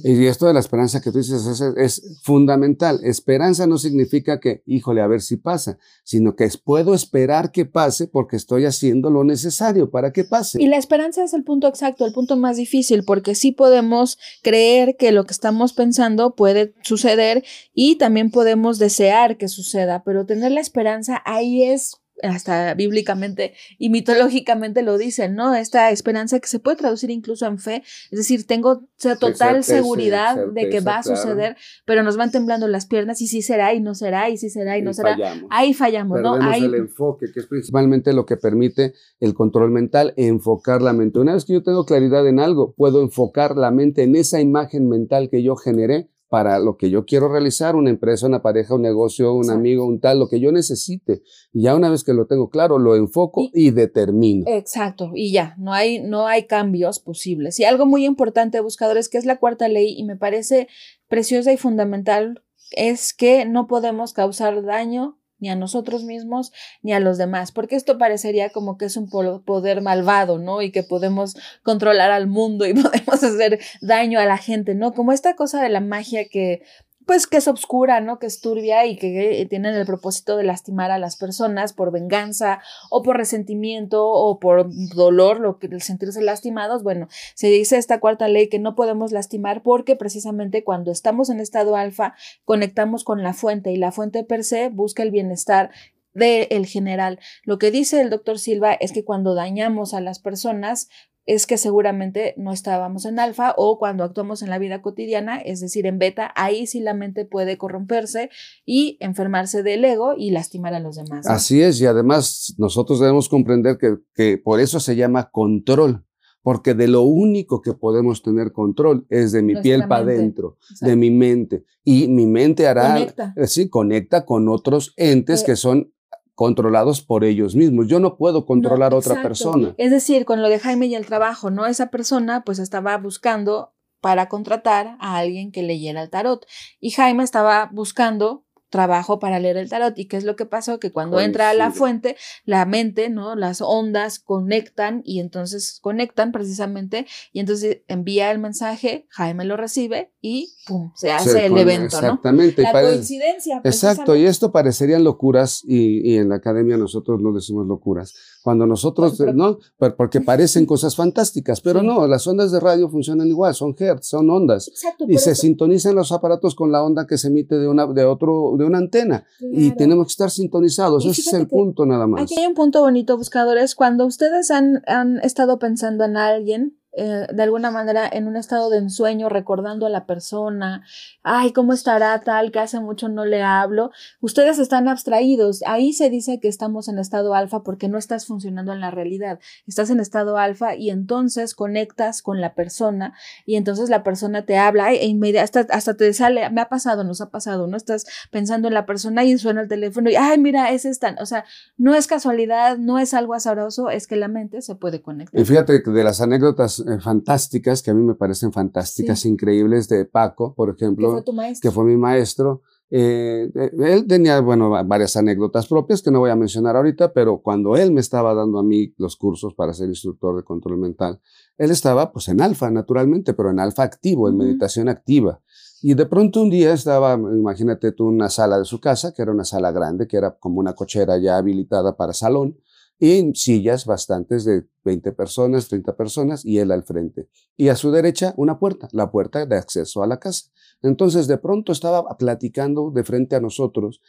Y 0.04 0.26
esto 0.28 0.46
de 0.46 0.54
la 0.54 0.60
esperanza 0.60 1.02
que 1.02 1.12
tú 1.12 1.18
dices 1.18 1.62
es, 1.78 2.20
fundamental. 2.22 3.00
Esperanza 3.04 3.66
no 3.66 3.78
significa 3.78 4.40
que, 4.40 4.62
híjole, 4.66 5.02
a 5.02 5.08
ver 5.08 5.22
si 5.22 5.38
pasa, 5.38 5.78
sino 6.04 6.36
que 6.36 6.50
puedo 6.64 6.94
esperar 6.94 7.52
que 7.52 7.66
pase 7.66 8.08
porque 8.08 8.36
estoy 8.36 8.66
haciendo 8.66 9.10
lo 9.10 9.24
necesario 9.24 9.90
para 9.90 10.12
que 10.12 10.24
pase. 10.24 10.62
Y 10.62 10.68
la 10.68 10.78
esperanza 10.78 11.24
es 11.24 11.34
el 11.34 11.44
punto 11.44 11.68
exacto, 11.68 12.06
el 12.06 12.14
punto 12.14 12.38
más 12.38 12.58
difícil, 12.58 13.04
porque 13.04 13.36
sí 13.36 13.52
podemos 13.52 14.18
creer 14.44 14.96
que 14.98 15.12
lo 15.12 15.26
que 15.26 15.34
estamos 15.34 15.74
pensando 15.74 16.36
puede 16.36 16.74
suceder 16.84 17.44
y 17.74 17.98
también 17.98 18.32
podemos 18.32 18.80
desear 18.80 19.38
que 19.38 19.48
suceda, 19.48 20.04
pero 20.04 20.26
tener 20.26 20.52
la 20.52 20.62
esperanza 20.62 21.22
ahí 21.26 21.64
es 21.64 21.98
hasta 22.24 22.74
bíblicamente 22.74 23.54
y 23.78 23.90
mitológicamente 23.90 24.82
lo 24.82 24.98
dicen, 24.98 25.36
¿no? 25.36 25.54
Esta 25.56 25.92
esperanza 25.92 26.40
que 26.40 26.48
se 26.48 26.60
puede 26.60 26.78
traducir 26.78 27.10
incluso 27.10 27.46
en 27.46 27.60
fe, 27.60 27.84
es 28.12 28.18
decir, 28.18 28.48
tengo 28.48 28.88
total 29.20 29.64
seguridad 29.64 30.38
de 30.54 30.70
que 30.70 30.80
va 30.80 30.98
a 31.00 31.04
suceder, 31.04 31.56
pero 31.86 32.04
nos 32.04 32.18
van 32.18 32.32
temblando 32.32 32.68
las 32.68 32.86
piernas 32.86 33.22
y 33.22 33.28
sí 33.28 33.42
será 33.42 33.74
y 33.74 33.82
no 33.82 33.96
será 33.96 34.30
y 34.30 34.38
sí 34.38 34.50
será 34.50 34.78
y 34.78 34.82
no 34.82 34.94
será. 34.94 35.18
Ahí 35.50 35.74
fallamos, 35.74 36.22
¿no? 36.22 36.36
Ahí 36.36 36.64
el 36.64 36.76
enfoque, 36.76 37.28
que 37.34 37.40
es 37.40 37.48
principalmente 37.48 38.14
lo 38.14 38.26
que 38.26 38.38
permite 38.38 38.94
el 39.20 39.34
control 39.34 39.72
mental, 39.72 40.14
enfocar 40.18 40.82
la 40.82 40.94
mente. 40.94 41.20
Una 41.20 41.34
vez 41.34 41.46
que 41.46 41.54
yo 41.54 41.64
tengo 41.64 41.86
claridad 41.86 42.28
en 42.28 42.40
algo, 42.40 42.74
puedo 42.74 43.02
enfocar 43.02 43.56
la 43.56 43.72
mente 43.72 44.04
en 44.04 44.16
esa 44.16 44.40
imagen 44.40 44.88
mental 44.88 45.30
que 45.30 45.44
yo 45.44 45.56
generé 45.56 46.10
para 46.30 46.60
lo 46.60 46.78
que 46.78 46.90
yo 46.90 47.06
quiero 47.06 47.28
realizar, 47.28 47.76
una 47.76 47.90
empresa, 47.90 48.28
una 48.28 48.42
pareja, 48.42 48.76
un 48.76 48.82
negocio, 48.82 49.34
un 49.34 49.50
amigo, 49.50 49.86
un 49.86 50.00
tal, 50.00 50.20
lo 50.20 50.28
que 50.28 50.40
yo 50.40 50.52
necesite. 50.52 51.22
Y 51.54 51.64
ya 51.64 51.76
una 51.76 51.90
vez 51.90 52.04
que 52.04 52.14
lo 52.14 52.26
tengo 52.26 52.50
claro, 52.50 52.80
lo 52.80 52.96
enfoco 52.96 53.50
y, 53.54 53.72
determino. 53.72 54.46
Exacto, 54.48 55.12
y 55.14 55.32
ya, 55.32 55.56
no 55.58 55.74
hay, 55.74 56.02
no 56.02 56.28
hay 56.28 56.44
cambios 56.44 57.00
posibles. 57.00 57.60
Y 57.60 57.64
algo 57.64 57.86
muy 57.86 58.06
importante, 58.06 58.60
buscadores, 58.60 59.10
que 59.10 59.18
es 59.18 59.26
la 59.26 59.38
cuarta 59.38 59.68
ley 59.68 59.96
y 59.98 60.04
me 60.04 60.18
parece 60.18 60.68
preciosa 61.08 61.54
y 61.54 61.58
fundamental, 61.58 62.44
es 62.72 63.14
que 63.14 63.46
no 63.46 63.68
podemos 63.68 64.14
causar 64.14 64.64
daño 64.64 65.20
ni 65.46 65.52
a 65.52 65.56
nosotros 65.56 66.04
mismos 66.04 66.52
ni 66.82 66.92
a 66.94 67.00
los 67.00 67.20
demás, 67.20 67.52
porque 67.52 67.76
esto 67.76 68.00
parecería 68.00 68.50
como 68.50 68.80
que 68.80 68.86
es 68.86 68.98
un 68.98 69.08
poder 69.08 69.82
malvado, 69.82 70.40
¿no? 70.40 70.64
Y 70.64 70.72
que 70.72 70.82
podemos 70.82 71.36
controlar 71.62 72.10
al 72.10 72.26
mundo 72.26 72.66
y 72.66 72.74
podemos 72.82 73.24
hacer 73.24 73.60
daño 73.80 74.20
a 74.20 74.26
la 74.26 74.38
gente, 74.38 74.74
¿no? 74.74 74.94
Como 74.94 75.12
esta 75.12 75.36
cosa 75.36 75.62
de 75.62 75.70
la 75.70 75.82
magia 75.82 76.26
que 76.28 76.64
pues 77.06 77.28
que 77.28 77.38
es 77.38 77.48
obscura, 77.48 78.02
¿no? 78.02 78.20
Que 78.20 78.28
es 78.28 78.42
turbia 78.42 78.86
y 78.86 78.98
que 78.98 79.42
eh, 79.42 79.46
tienen 79.46 79.76
el 79.76 79.86
propósito 79.86 80.38
de 80.38 80.44
lastimar 80.44 80.92
a 80.92 81.00
las 81.00 81.18
personas 81.18 81.74
por 81.74 81.92
venganza 81.92 82.62
o 82.90 83.04
por 83.04 83.18
resentimiento 83.18 84.08
o 84.08 84.40
por 84.40 84.70
dolor, 84.94 85.40
lo 85.40 85.60
que 85.60 85.68
el 85.68 85.82
sentirse 85.82 86.22
lastimados. 86.22 86.84
Bueno, 86.84 87.08
se 87.36 87.48
dice 87.48 87.78
esta 87.78 88.00
cuarta 88.00 88.28
ley 88.28 88.50
que 88.50 88.60
no 88.60 88.76
podemos 88.76 89.12
lastimar 89.12 89.64
porque 89.64 89.96
precisamente 89.96 90.64
cuando 90.64 90.92
estamos 90.92 91.30
en 91.30 91.40
estado 91.40 91.76
alfa 91.76 92.16
conectamos 92.44 93.04
con 93.04 93.24
la 93.24 93.34
fuente 93.34 93.72
y 93.72 93.78
la 93.78 93.92
fuente 93.92 94.24
per 94.24 94.44
se 94.44 94.70
busca 94.70 95.04
el 95.04 95.12
bienestar 95.12 95.72
del 96.14 96.66
general. 96.66 97.20
Lo 97.44 97.60
que 97.60 97.72
dice 97.72 98.02
el 98.02 98.10
doctor 98.10 98.40
Silva 98.40 98.74
es 98.74 98.94
que 98.94 99.04
cuando 99.04 99.36
dañamos 99.36 99.94
a 99.94 100.00
las 100.00 100.20
personas, 100.20 100.88
es 101.26 101.48
que 101.48 101.58
seguramente 101.58 102.34
no 102.38 102.52
estábamos 102.52 103.06
en 103.06 103.20
alfa 103.20 103.54
o 103.58 103.80
cuando 103.80 104.04
actuamos 104.04 104.42
en 104.42 104.50
la 104.50 104.60
vida 104.60 104.82
cotidiana, 104.82 105.38
es 105.38 105.60
decir, 105.60 105.86
en 105.86 105.98
beta, 105.98 106.32
ahí 106.36 106.68
sí 106.68 106.80
la 106.80 106.94
mente 106.94 107.26
puede 107.26 107.58
corromperse 107.58 108.30
y 108.66 108.98
enfermarse 109.00 109.64
del 109.64 109.84
ego 109.86 110.14
y 110.18 110.32
lastimar 110.32 110.74
a 110.74 110.80
los 110.80 110.96
demás. 110.96 111.28
Así 111.28 111.62
es, 111.62 111.82
y 111.82 111.86
además 111.86 112.54
nosotros 112.58 113.00
debemos 113.00 113.30
comprender 113.30 113.78
que, 113.78 113.98
que 114.14 114.38
por 114.38 114.60
eso 114.60 114.80
se 114.80 114.96
llama 114.96 115.32
control, 115.32 116.06
porque 116.46 116.76
de 116.76 116.88
lo 116.88 117.02
único 117.02 117.60
que 117.60 117.74
podemos 117.74 118.22
tener 118.22 118.52
control 118.52 119.08
es 119.10 119.32
de 119.32 119.42
mi 119.42 119.56
piel 119.56 119.88
para 119.88 120.04
adentro, 120.04 120.58
de 120.80 120.96
mi 120.96 121.10
mente. 121.10 121.66
Y 121.84 122.08
mi 122.08 122.28
mente 122.28 122.68
hará, 122.68 122.94
conecta. 122.94 123.34
Eh, 123.36 123.48
sí, 123.48 123.68
conecta 123.68 124.26
con 124.26 124.48
otros 124.48 124.94
entes 124.96 125.42
eh, 125.42 125.46
que 125.48 125.56
son 125.56 125.92
controlados 126.36 127.02
por 127.02 127.24
ellos 127.24 127.56
mismos. 127.56 127.88
Yo 127.88 128.00
no 128.00 128.18
puedo 128.18 128.46
controlar 128.46 128.94
a 128.94 128.98
otra 128.98 129.22
persona. 129.22 129.74
Es 129.78 129.90
decir, 129.90 130.26
con 130.26 130.42
lo 130.42 130.50
de 130.50 130.60
Jaime 130.60 130.86
y 130.86 130.96
el 130.96 131.06
trabajo, 131.06 131.50
¿no? 131.50 131.66
Esa 131.66 131.90
persona 131.90 132.44
pues 132.46 132.60
estaba 132.60 132.98
buscando 132.98 133.74
para 134.02 134.30
contratar 134.30 134.98
a 135.00 135.18
alguien 135.18 135.52
que 135.52 135.64
leyera 135.64 136.04
el 136.04 136.10
tarot 136.12 136.46
y 136.80 136.92
Jaime 136.92 137.24
estaba 137.24 137.70
buscando 137.74 138.45
trabajo 138.76 139.20
para 139.20 139.40
leer 139.40 139.56
el 139.56 139.70
tarot. 139.70 139.98
¿Y 139.98 140.06
qué 140.06 140.18
es 140.18 140.26
lo 140.26 140.36
que 140.36 140.46
pasó? 140.46 140.80
Que 140.80 140.92
cuando 140.92 141.22
entra 141.22 141.50
a 141.50 141.54
la 141.54 141.72
fuente, 141.72 142.18
la 142.44 142.66
mente, 142.66 143.10
¿no? 143.10 143.36
Las 143.36 143.62
ondas 143.62 144.20
conectan 144.20 145.02
y 145.06 145.22
entonces 145.22 145.80
conectan 145.82 146.34
precisamente 146.34 147.08
y 147.32 147.40
entonces 147.40 147.84
envía 147.88 148.32
el 148.32 148.40
mensaje, 148.40 149.08
Jaime 149.12 149.46
lo 149.46 149.56
recibe 149.56 150.12
y 150.20 150.54
¡pum! 150.68 150.92
se 150.94 151.14
hace 151.14 151.46
el 151.46 151.58
evento, 151.58 152.02
¿no? 152.02 152.08
Exactamente. 152.08 152.62
La 152.64 152.74
coincidencia. 152.74 153.62
Exacto, 153.64 154.14
y 154.18 154.26
esto 154.26 154.52
parecerían 154.52 155.06
locuras 155.06 155.62
y, 155.64 156.12
y 156.12 156.18
en 156.18 156.28
la 156.28 156.36
academia 156.36 156.76
nosotros 156.76 157.22
no 157.22 157.32
decimos 157.32 157.66
locuras 157.66 158.14
cuando 158.46 158.68
nosotros, 158.68 159.20
¿no? 159.34 159.58
Porque 159.98 160.22
parecen 160.22 160.68
cosas 160.68 160.96
fantásticas, 160.96 161.62
pero 161.62 161.82
no, 161.82 162.06
las 162.06 162.28
ondas 162.28 162.52
de 162.52 162.60
radio 162.60 162.88
funcionan 162.88 163.28
igual, 163.28 163.56
son 163.56 163.76
hertz, 163.76 164.10
son 164.10 164.30
ondas. 164.30 164.68
Exacto, 164.68 165.06
y 165.08 165.18
se 165.18 165.34
sintonizan 165.34 165.96
los 165.96 166.12
aparatos 166.12 166.54
con 166.54 166.72
la 166.72 166.84
onda 166.84 167.08
que 167.08 167.18
se 167.18 167.30
emite 167.30 167.56
de 167.58 167.68
una, 167.68 167.88
de 167.88 168.06
otro, 168.06 168.54
de 168.56 168.66
una 168.66 168.78
antena. 168.78 169.26
Y 169.40 169.72
tenemos 169.72 170.06
que 170.06 170.12
estar 170.12 170.30
sintonizados, 170.30 171.08
ese 171.08 171.22
es 171.22 171.34
el 171.34 171.48
punto 171.48 171.88
nada 171.88 172.06
más. 172.06 172.22
Aquí 172.22 172.40
hay 172.40 172.46
un 172.46 172.54
punto 172.54 172.82
bonito, 172.82 173.18
buscadores, 173.18 173.74
cuando 173.74 174.06
ustedes 174.06 174.52
han, 174.52 174.84
han 174.86 175.18
estado 175.24 175.58
pensando 175.58 176.04
en 176.04 176.16
alguien, 176.16 176.78
eh, 176.98 177.28
de 177.32 177.44
alguna 177.44 177.72
manera 177.72 178.10
en 178.12 178.28
un 178.28 178.38
estado 178.38 178.70
de 178.70 178.78
ensueño, 178.78 179.30
recordando 179.30 179.86
a 179.86 179.90
la 179.90 180.06
persona, 180.06 180.84
ay, 181.24 181.54
¿cómo 181.54 181.74
estará 181.74 182.20
tal 182.22 182.52
que 182.52 182.60
hace 182.60 182.80
mucho 182.80 183.08
no 183.10 183.26
le 183.26 183.44
hablo? 183.44 183.92
Ustedes 184.22 184.60
están 184.60 184.88
abstraídos. 184.88 185.62
Ahí 185.66 185.94
se 185.94 186.10
dice 186.10 186.40
que 186.40 186.48
estamos 186.48 186.88
en 186.88 187.00
estado 187.00 187.36
alfa 187.36 187.64
porque 187.64 187.88
no 187.88 187.98
estás 187.98 188.26
funcionando 188.26 188.74
en 188.74 188.82
la 188.82 188.92
realidad. 188.92 189.40
Estás 189.68 189.90
en 189.90 190.00
estado 190.00 190.38
alfa 190.38 190.76
y 190.76 190.90
entonces 190.90 191.54
conectas 191.54 192.22
con 192.22 192.42
la 192.42 192.54
persona 192.54 193.14
y 193.46 193.56
entonces 193.56 193.90
la 193.90 194.04
persona 194.04 194.46
te 194.46 194.58
habla 194.58 194.92
e 194.92 195.06
inmediatamente 195.06 195.36
hasta, 195.70 195.94
te 195.96 196.14
sale, 196.14 196.50
me 196.50 196.62
ha 196.62 196.70
pasado, 196.70 197.04
nos 197.04 197.22
ha 197.22 197.30
pasado, 197.30 197.68
no 197.68 197.78
estás 197.78 198.06
pensando 198.32 198.68
en 198.68 198.74
la 198.74 198.86
persona 198.86 199.24
y 199.24 199.38
suena 199.38 199.62
el 199.62 199.68
teléfono 199.68 200.10
y, 200.10 200.16
ay, 200.16 200.38
mira, 200.38 200.72
ese 200.72 200.90
es 200.90 201.00
tan, 201.00 201.18
o 201.20 201.26
sea, 201.26 201.46
no 201.78 201.96
es 201.96 202.08
casualidad, 202.08 202.78
no 202.78 203.00
es 203.00 203.14
algo 203.14 203.34
azaroso, 203.34 203.90
es 203.90 204.08
que 204.08 204.16
la 204.16 204.28
mente 204.28 204.62
se 204.62 204.76
puede 204.76 205.02
conectar. 205.02 205.40
Y 205.40 205.46
fíjate 205.46 205.84
que 205.84 205.92
de 205.92 206.04
las 206.04 206.22
anécdotas 206.22 206.85
eh, 206.88 207.00
fantásticas, 207.00 207.82
que 207.82 207.92
a 207.92 207.94
mí 207.94 208.04
me 208.04 208.16
parecen 208.16 208.52
fantásticas, 208.52 209.26
increíbles, 209.26 209.88
de 209.90 210.06
Paco, 210.06 210.54
por 210.54 210.70
ejemplo, 210.70 211.24
que 211.62 211.72
fue, 211.72 211.84
mi 211.84 211.98
maestro. 211.98 212.62
Eh, 212.92 213.50
eh, 213.56 213.72
él 213.80 214.06
tenía, 214.08 214.40
bueno, 214.40 214.70
varias 214.86 215.16
anécdotas 215.16 215.68
propias 215.68 216.02
que 216.02 216.12
no 216.12 216.20
voy 216.20 216.30
a 216.30 216.36
mencionar 216.36 216.76
ahorita, 216.76 217.12
pero 217.14 217.40
cuando 217.40 217.76
él 217.76 217.92
me 217.92 218.02
estaba 218.02 218.34
dando 218.34 218.60
a 218.60 218.64
mí 218.64 218.94
los 218.98 219.16
cursos 219.16 219.54
para 219.56 219.74
ser 219.74 219.90
instructor 219.90 220.36
de 220.36 220.44
control 220.44 220.78
mental, 220.78 221.20
él 221.58 221.72
estaba 221.72 222.12
pues 222.12 222.28
en 222.28 222.42
alfa, 222.42 222.70
naturalmente, 222.70 223.34
pero 223.34 223.50
en 223.50 223.60
alfa 223.60 223.84
activo, 223.84 224.30
en 224.30 224.38
meditación 224.38 224.88
activa. 224.88 225.42
Y 225.82 225.94
de 225.94 226.06
pronto 226.06 226.42
un 226.42 226.50
día 226.50 226.74
estaba, 226.74 227.14
imagínate 227.14 227.92
tú, 227.92 228.06
una 228.08 228.30
sala 228.30 228.58
de 228.58 228.66
su 228.66 228.80
casa, 228.80 229.14
que 229.14 229.22
era 229.22 229.32
una 229.32 229.44
sala 229.44 229.72
grande, 229.72 230.08
que 230.08 230.18
era 230.18 230.38
como 230.38 230.60
una 230.60 230.74
cochera 230.74 231.18
ya 231.18 231.38
habilitada 231.38 231.96
para 231.96 232.14
salón, 232.14 232.58
y 233.00 233.34
sillas 233.36 233.86
bastantes 233.86 234.46
de 234.46 234.68
20 234.84 235.12
personas, 235.12 235.68
30 235.68 235.96
personas 235.96 236.46
y 236.46 236.60
él 236.60 236.72
al 236.72 236.84
frente. 236.84 237.28
Y 237.58 237.68
a 237.70 237.76
su 237.76 237.92
derecha 237.92 238.34
una 238.38 238.58
puerta, 238.60 238.88
la 238.92 239.12
puerta 239.12 239.46
de 239.46 239.58
acceso 239.58 240.02
a 240.02 240.08
la 240.08 240.20
casa. 240.20 240.50
Entonces 240.82 241.28
de 241.28 241.38
pronto 241.38 241.72
estaba 241.72 242.08
platicando 242.18 242.92
de 242.92 243.04
frente 243.04 243.36
a 243.36 243.42
nosotros, 243.42 244.02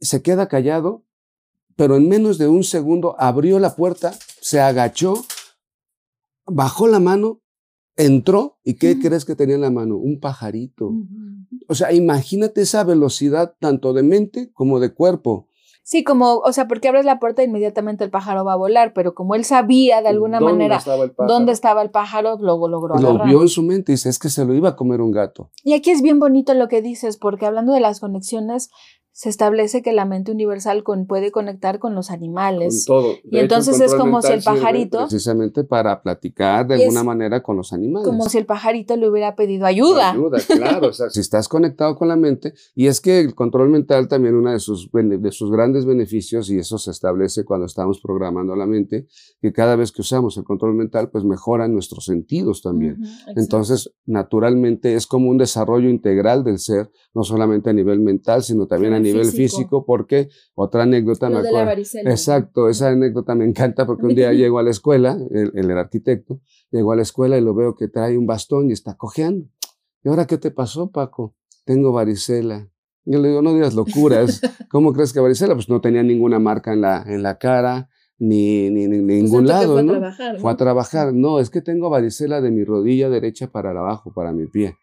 se 0.00 0.22
queda 0.22 0.48
callado, 0.48 1.04
pero 1.76 1.96
en 1.96 2.08
menos 2.08 2.38
de 2.38 2.48
un 2.48 2.64
segundo 2.64 3.16
abrió 3.18 3.58
la 3.58 3.74
puerta, 3.74 4.14
se 4.40 4.60
agachó, 4.60 5.24
bajó 6.46 6.86
la 6.88 7.00
mano, 7.00 7.40
entró 7.96 8.58
y 8.64 8.74
¿qué 8.74 8.98
crees 8.98 9.24
que 9.24 9.36
tenía 9.36 9.56
en 9.56 9.62
la 9.62 9.70
mano? 9.70 9.96
Un 9.96 10.20
pajarito. 10.20 10.92
O 11.68 11.74
sea, 11.74 11.92
imagínate 11.92 12.62
esa 12.62 12.84
velocidad 12.84 13.56
tanto 13.58 13.92
de 13.92 14.02
mente 14.02 14.50
como 14.52 14.80
de 14.80 14.92
cuerpo. 14.92 15.48
Sí, 15.88 16.02
como, 16.02 16.38
o 16.38 16.52
sea, 16.52 16.66
porque 16.66 16.88
abres 16.88 17.04
la 17.04 17.20
puerta 17.20 17.42
e 17.42 17.44
inmediatamente 17.44 18.02
el 18.02 18.10
pájaro 18.10 18.44
va 18.44 18.54
a 18.54 18.56
volar, 18.56 18.92
pero 18.92 19.14
como 19.14 19.36
él 19.36 19.44
sabía 19.44 20.02
de 20.02 20.08
alguna 20.08 20.40
manera 20.40 20.82
dónde 21.28 21.52
estaba 21.52 21.80
el 21.80 21.92
pájaro, 21.92 22.38
luego 22.40 22.66
logró 22.66 22.96
Lo 22.96 23.24
vio 23.24 23.40
en 23.40 23.48
su 23.48 23.62
mente 23.62 23.92
y 23.92 23.94
dice, 23.94 24.08
es 24.08 24.18
que 24.18 24.28
se 24.28 24.44
lo 24.44 24.52
iba 24.52 24.70
a 24.70 24.74
comer 24.74 25.00
un 25.00 25.12
gato. 25.12 25.48
Y 25.62 25.74
aquí 25.74 25.92
es 25.92 26.02
bien 26.02 26.18
bonito 26.18 26.54
lo 26.54 26.66
que 26.66 26.82
dices, 26.82 27.18
porque 27.18 27.46
hablando 27.46 27.72
de 27.72 27.78
las 27.78 28.00
conexiones, 28.00 28.70
se 29.16 29.30
establece 29.30 29.80
que 29.80 29.94
la 29.94 30.04
mente 30.04 30.30
universal 30.30 30.84
puede 31.08 31.32
conectar 31.32 31.78
con 31.78 31.94
los 31.94 32.10
animales. 32.10 32.84
Con 32.86 32.96
todo. 32.96 33.14
y 33.24 33.38
entonces 33.38 33.80
es 33.80 33.94
como 33.94 34.20
si 34.20 34.30
el 34.30 34.42
pajarito... 34.42 34.98
Precisamente 35.08 35.64
para 35.64 36.02
platicar 36.02 36.66
de 36.66 36.74
alguna 36.74 37.02
manera 37.02 37.42
con 37.42 37.56
los 37.56 37.72
animales. 37.72 38.06
Como 38.06 38.28
si 38.28 38.36
el 38.36 38.44
pajarito 38.44 38.94
le 38.94 39.08
hubiera 39.08 39.34
pedido 39.34 39.64
ayuda. 39.64 40.10
Ayuda, 40.10 40.38
claro. 40.46 40.88
o 40.88 40.92
sea, 40.92 41.08
si 41.08 41.20
estás 41.20 41.48
conectado 41.48 41.96
con 41.96 42.08
la 42.08 42.16
mente, 42.16 42.52
y 42.74 42.88
es 42.88 43.00
que 43.00 43.20
el 43.20 43.34
control 43.34 43.70
mental 43.70 44.06
también 44.06 44.34
uno 44.34 44.50
de 44.50 44.60
sus, 44.60 44.90
de 44.92 45.32
sus 45.32 45.50
grandes 45.50 45.86
beneficios, 45.86 46.50
y 46.50 46.58
eso 46.58 46.76
se 46.76 46.90
establece 46.90 47.46
cuando 47.46 47.64
estamos 47.64 48.02
programando 48.02 48.54
la 48.54 48.66
mente, 48.66 49.06
que 49.40 49.50
cada 49.50 49.76
vez 49.76 49.92
que 49.92 50.02
usamos 50.02 50.36
el 50.36 50.44
control 50.44 50.74
mental, 50.74 51.08
pues 51.08 51.24
mejoran 51.24 51.72
nuestros 51.72 52.04
sentidos 52.04 52.60
también. 52.60 52.98
entonces, 53.34 53.94
naturalmente 54.04 54.94
es 54.94 55.06
como 55.06 55.30
un 55.30 55.38
desarrollo 55.38 55.88
integral 55.88 56.44
del 56.44 56.58
ser, 56.58 56.90
no 57.14 57.24
solamente 57.24 57.70
a 57.70 57.72
nivel 57.72 58.00
mental, 58.00 58.42
sino 58.42 58.66
también 58.66 58.92
a 58.92 58.98
nivel 58.98 59.05
físico, 59.32 59.84
porque 59.84 60.28
otra 60.54 60.84
anécdota 60.84 61.28
me 61.28 61.38
acuerdo. 61.38 61.82
Exacto, 62.04 62.68
esa 62.68 62.88
anécdota 62.88 63.34
me 63.34 63.44
encanta 63.44 63.86
porque 63.86 64.06
un 64.06 64.14
día 64.14 64.32
llego 64.32 64.58
a 64.58 64.62
la 64.62 64.70
escuela, 64.70 65.18
él, 65.30 65.52
era 65.54 65.80
arquitecto, 65.80 66.40
llego 66.70 66.92
a 66.92 66.96
la 66.96 67.02
escuela 67.02 67.38
y 67.38 67.40
lo 67.40 67.54
veo 67.54 67.74
que 67.74 67.88
trae 67.88 68.16
un 68.18 68.26
bastón 68.26 68.70
y 68.70 68.72
está 68.72 68.96
cojeando. 68.96 69.46
¿Y 70.02 70.08
ahora 70.08 70.26
qué 70.26 70.38
te 70.38 70.50
pasó, 70.50 70.90
Paco? 70.90 71.34
Tengo 71.64 71.92
varicela. 71.92 72.70
Yo 73.04 73.20
le 73.20 73.28
digo, 73.28 73.42
no 73.42 73.54
digas 73.54 73.74
locuras. 73.74 74.40
¿Cómo 74.70 74.92
crees 74.92 75.12
que 75.12 75.20
varicela? 75.20 75.54
Pues 75.54 75.68
no 75.68 75.80
tenía 75.80 76.02
ninguna 76.02 76.38
marca 76.38 76.72
en 76.72 76.80
la, 76.80 77.04
en 77.06 77.22
la 77.22 77.38
cara, 77.38 77.88
ni, 78.18 78.70
ni, 78.70 78.86
ni 78.86 78.98
pues 79.00 79.22
ningún 79.22 79.46
lado. 79.46 79.74
Fue, 79.74 79.82
¿no? 79.82 79.92
a 79.92 79.98
trabajar, 79.98 80.40
fue 80.40 80.50
a 80.52 80.56
trabajar. 80.56 81.12
No, 81.12 81.40
es 81.40 81.50
que 81.50 81.60
tengo 81.60 81.90
varicela 81.90 82.40
de 82.40 82.50
mi 82.50 82.64
rodilla 82.64 83.08
derecha 83.08 83.48
para 83.48 83.70
abajo, 83.70 84.12
para 84.12 84.32
mi 84.32 84.46
pie. 84.46 84.76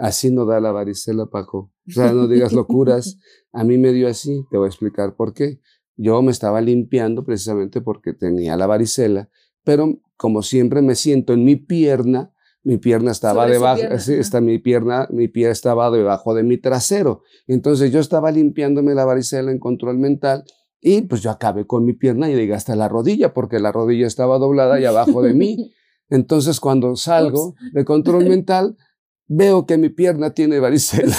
Así 0.00 0.32
no 0.32 0.46
da 0.46 0.60
la 0.60 0.72
varicela, 0.72 1.26
Paco. 1.26 1.70
O 1.86 1.92
sea, 1.92 2.12
no 2.12 2.26
digas 2.26 2.54
locuras. 2.54 3.18
A 3.52 3.64
mí 3.64 3.76
me 3.76 3.92
dio 3.92 4.08
así. 4.08 4.46
Te 4.50 4.56
voy 4.56 4.64
a 4.64 4.68
explicar 4.68 5.14
por 5.14 5.34
qué. 5.34 5.60
Yo 5.96 6.22
me 6.22 6.30
estaba 6.30 6.62
limpiando 6.62 7.22
precisamente 7.22 7.82
porque 7.82 8.14
tenía 8.14 8.56
la 8.56 8.66
varicela, 8.66 9.28
pero 9.62 10.00
como 10.16 10.42
siempre 10.42 10.80
me 10.80 10.94
siento 10.94 11.34
en 11.34 11.44
mi 11.44 11.56
pierna, 11.56 12.32
mi 12.62 12.78
pierna 12.78 13.10
estaba 13.10 13.46
debajo, 13.46 13.82
sí, 13.98 14.14
está 14.14 14.40
mi 14.40 14.58
pierna, 14.58 15.06
mi 15.10 15.28
pie 15.28 15.50
estaba 15.50 15.90
debajo 15.90 16.34
de 16.34 16.42
mi 16.44 16.56
trasero. 16.56 17.22
Entonces 17.46 17.92
yo 17.92 18.00
estaba 18.00 18.30
limpiándome 18.30 18.94
la 18.94 19.04
varicela 19.04 19.50
en 19.50 19.58
control 19.58 19.98
mental 19.98 20.44
y 20.80 21.02
pues 21.02 21.20
yo 21.20 21.30
acabé 21.30 21.66
con 21.66 21.84
mi 21.84 21.92
pierna 21.92 22.30
y 22.30 22.34
llegué 22.34 22.54
hasta 22.54 22.74
la 22.76 22.88
rodilla 22.88 23.34
porque 23.34 23.58
la 23.58 23.70
rodilla 23.70 24.06
estaba 24.06 24.38
doblada 24.38 24.80
y 24.80 24.86
abajo 24.86 25.20
de 25.20 25.34
mí. 25.34 25.74
Entonces 26.08 26.60
cuando 26.60 26.96
salgo 26.96 27.54
de 27.72 27.84
control 27.84 28.24
mental, 28.28 28.78
veo 29.32 29.64
que 29.64 29.78
mi 29.78 29.90
pierna 29.90 30.34
tiene 30.34 30.58
varicela, 30.58 31.14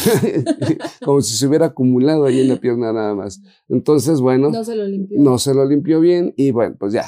como 1.06 1.22
si 1.22 1.38
se 1.38 1.48
hubiera 1.48 1.68
acumulado 1.68 2.26
ahí 2.26 2.42
en 2.42 2.50
la 2.50 2.58
pierna 2.58 2.92
nada 2.92 3.16
más. 3.16 3.42
Entonces, 3.70 4.20
bueno, 4.20 4.50
no 4.50 4.66
se 4.66 4.76
lo 4.76 4.86
limpió, 4.86 5.18
no 5.22 5.38
se 5.38 5.54
lo 5.54 5.66
limpió 5.66 6.02
bien 6.02 6.34
y 6.36 6.52
bueno, 6.52 6.76
pues 6.78 6.92
ya, 6.92 7.06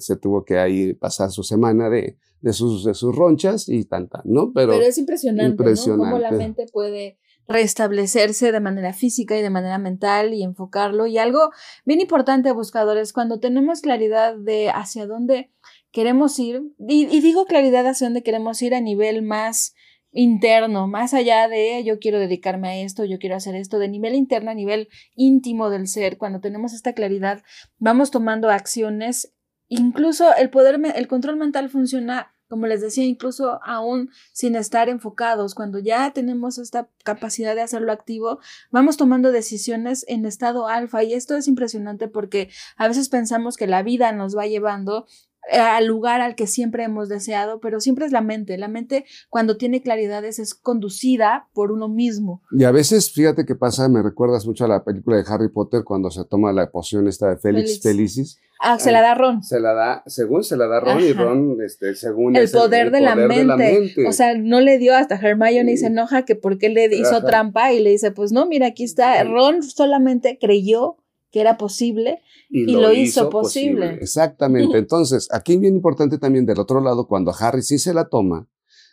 se 0.00 0.16
tuvo 0.16 0.44
que 0.44 0.58
ahí 0.58 0.92
pasar 0.92 1.30
su 1.30 1.42
semana 1.42 1.88
de, 1.88 2.18
de, 2.42 2.52
sus, 2.52 2.84
de 2.84 2.92
sus 2.92 3.16
ronchas 3.16 3.70
y 3.70 3.86
tanta, 3.86 4.20
¿no? 4.26 4.52
Pero, 4.52 4.74
es 4.74 4.98
impresionante, 4.98 5.50
impresionante. 5.50 6.04
¿no? 6.04 6.10
Cómo 6.10 6.22
la 6.22 6.30
mente 6.30 6.66
puede 6.70 7.18
restablecerse 7.48 8.52
de 8.52 8.60
manera 8.60 8.92
física 8.92 9.38
y 9.38 9.42
de 9.42 9.50
manera 9.50 9.78
mental 9.78 10.34
y 10.34 10.42
enfocarlo. 10.42 11.06
Y 11.06 11.16
algo 11.16 11.52
bien 11.86 12.02
importante, 12.02 12.52
buscadores, 12.52 13.14
cuando 13.14 13.40
tenemos 13.40 13.80
claridad 13.80 14.36
de 14.36 14.68
hacia 14.68 15.06
dónde 15.06 15.50
queremos 15.90 16.38
ir, 16.38 16.62
y, 16.86 17.06
y 17.06 17.20
digo 17.22 17.46
claridad 17.46 17.86
hacia 17.86 18.08
dónde 18.08 18.22
queremos 18.22 18.60
ir 18.60 18.74
a 18.74 18.82
nivel 18.82 19.22
más 19.22 19.74
interno, 20.14 20.86
más 20.86 21.12
allá 21.12 21.48
de 21.48 21.82
yo 21.84 21.98
quiero 21.98 22.18
dedicarme 22.18 22.68
a 22.68 22.76
esto, 22.78 23.04
yo 23.04 23.18
quiero 23.18 23.36
hacer 23.36 23.56
esto, 23.56 23.78
de 23.78 23.88
nivel 23.88 24.14
interno 24.14 24.50
a 24.50 24.54
nivel 24.54 24.88
íntimo 25.16 25.70
del 25.70 25.88
ser, 25.88 26.16
cuando 26.16 26.40
tenemos 26.40 26.72
esta 26.72 26.92
claridad, 26.94 27.42
vamos 27.78 28.12
tomando 28.12 28.48
acciones, 28.48 29.34
incluso 29.68 30.34
el 30.36 30.50
poder, 30.50 30.80
el 30.94 31.08
control 31.08 31.36
mental 31.36 31.68
funciona, 31.68 32.32
como 32.48 32.68
les 32.68 32.80
decía, 32.80 33.04
incluso 33.04 33.58
aún 33.64 34.10
sin 34.32 34.54
estar 34.54 34.88
enfocados, 34.88 35.56
cuando 35.56 35.80
ya 35.80 36.12
tenemos 36.12 36.58
esta 36.58 36.88
capacidad 37.02 37.56
de 37.56 37.62
hacerlo 37.62 37.90
activo, 37.90 38.38
vamos 38.70 38.96
tomando 38.96 39.32
decisiones 39.32 40.04
en 40.06 40.26
estado 40.26 40.68
alfa. 40.68 41.02
Y 41.02 41.14
esto 41.14 41.36
es 41.36 41.48
impresionante 41.48 42.06
porque 42.06 42.50
a 42.76 42.86
veces 42.86 43.08
pensamos 43.08 43.56
que 43.56 43.66
la 43.66 43.82
vida 43.82 44.12
nos 44.12 44.36
va 44.36 44.46
llevando 44.46 45.06
al 45.50 45.86
lugar 45.86 46.20
al 46.20 46.34
que 46.34 46.46
siempre 46.46 46.84
hemos 46.84 47.08
deseado, 47.08 47.60
pero 47.60 47.80
siempre 47.80 48.06
es 48.06 48.12
la 48.12 48.20
mente. 48.20 48.56
La 48.58 48.68
mente 48.68 49.04
cuando 49.28 49.56
tiene 49.56 49.82
claridades 49.82 50.38
es 50.38 50.54
conducida 50.54 51.48
por 51.52 51.72
uno 51.72 51.88
mismo. 51.88 52.42
Y 52.52 52.64
a 52.64 52.70
veces, 52.70 53.12
fíjate 53.12 53.44
qué 53.44 53.54
pasa, 53.54 53.88
me 53.88 54.02
recuerdas 54.02 54.46
mucho 54.46 54.64
a 54.64 54.68
la 54.68 54.84
película 54.84 55.16
de 55.16 55.24
Harry 55.26 55.48
Potter 55.48 55.84
cuando 55.84 56.10
se 56.10 56.24
toma 56.24 56.52
la 56.52 56.70
poción 56.70 57.06
esta 57.08 57.30
de 57.30 57.36
Félix, 57.36 57.80
Felicis. 57.80 58.38
Ah, 58.60 58.78
se 58.78 58.92
la 58.92 59.02
da 59.02 59.14
Ron. 59.14 59.42
Se 59.42 59.60
la 59.60 59.74
da, 59.74 60.02
según 60.06 60.42
se 60.42 60.56
la 60.56 60.66
da 60.66 60.80
Ron 60.80 61.00
y 61.00 61.12
Ron, 61.12 61.58
este, 61.62 61.94
según 61.94 62.34
el, 62.34 62.48
poder, 62.50 62.90
de, 62.90 63.00
la 63.00 63.14
mente. 63.14 64.06
O 64.06 64.12
sea, 64.12 64.34
no 64.38 64.60
le 64.60 64.78
dio 64.78 64.94
hasta 64.94 65.16
Hermione 65.16 65.72
y 65.72 65.76
se 65.76 65.88
enoja 65.88 66.24
que 66.24 66.34
porque 66.34 66.70
le 66.70 66.86
hizo 66.96 67.22
trampa 67.24 67.72
y 67.72 67.80
le 67.80 67.90
dice, 67.90 68.10
pues 68.10 68.32
no, 68.32 68.46
mira, 68.46 68.68
aquí 68.68 68.84
está. 68.84 69.22
Ron 69.24 69.62
solamente 69.62 70.38
creyó 70.40 70.96
que 71.34 71.40
era 71.40 71.58
posible 71.58 72.22
y, 72.48 72.70
lo, 72.70 72.92
hizo, 72.92 73.28
posible. 73.28 73.98
Exactamente. 74.00 74.78
Entonces, 74.78 75.26
aquí 75.32 75.56
bien 75.56 75.74
importante 75.74 76.16
también 76.16 76.46
del 76.46 76.60
otro 76.60 76.80
lado, 76.80 77.08
cuando 77.08 77.32
Harry 77.36 77.62
sí 77.62 77.80
se 77.80 77.92
la 77.92 78.08
toma, 78.08 78.48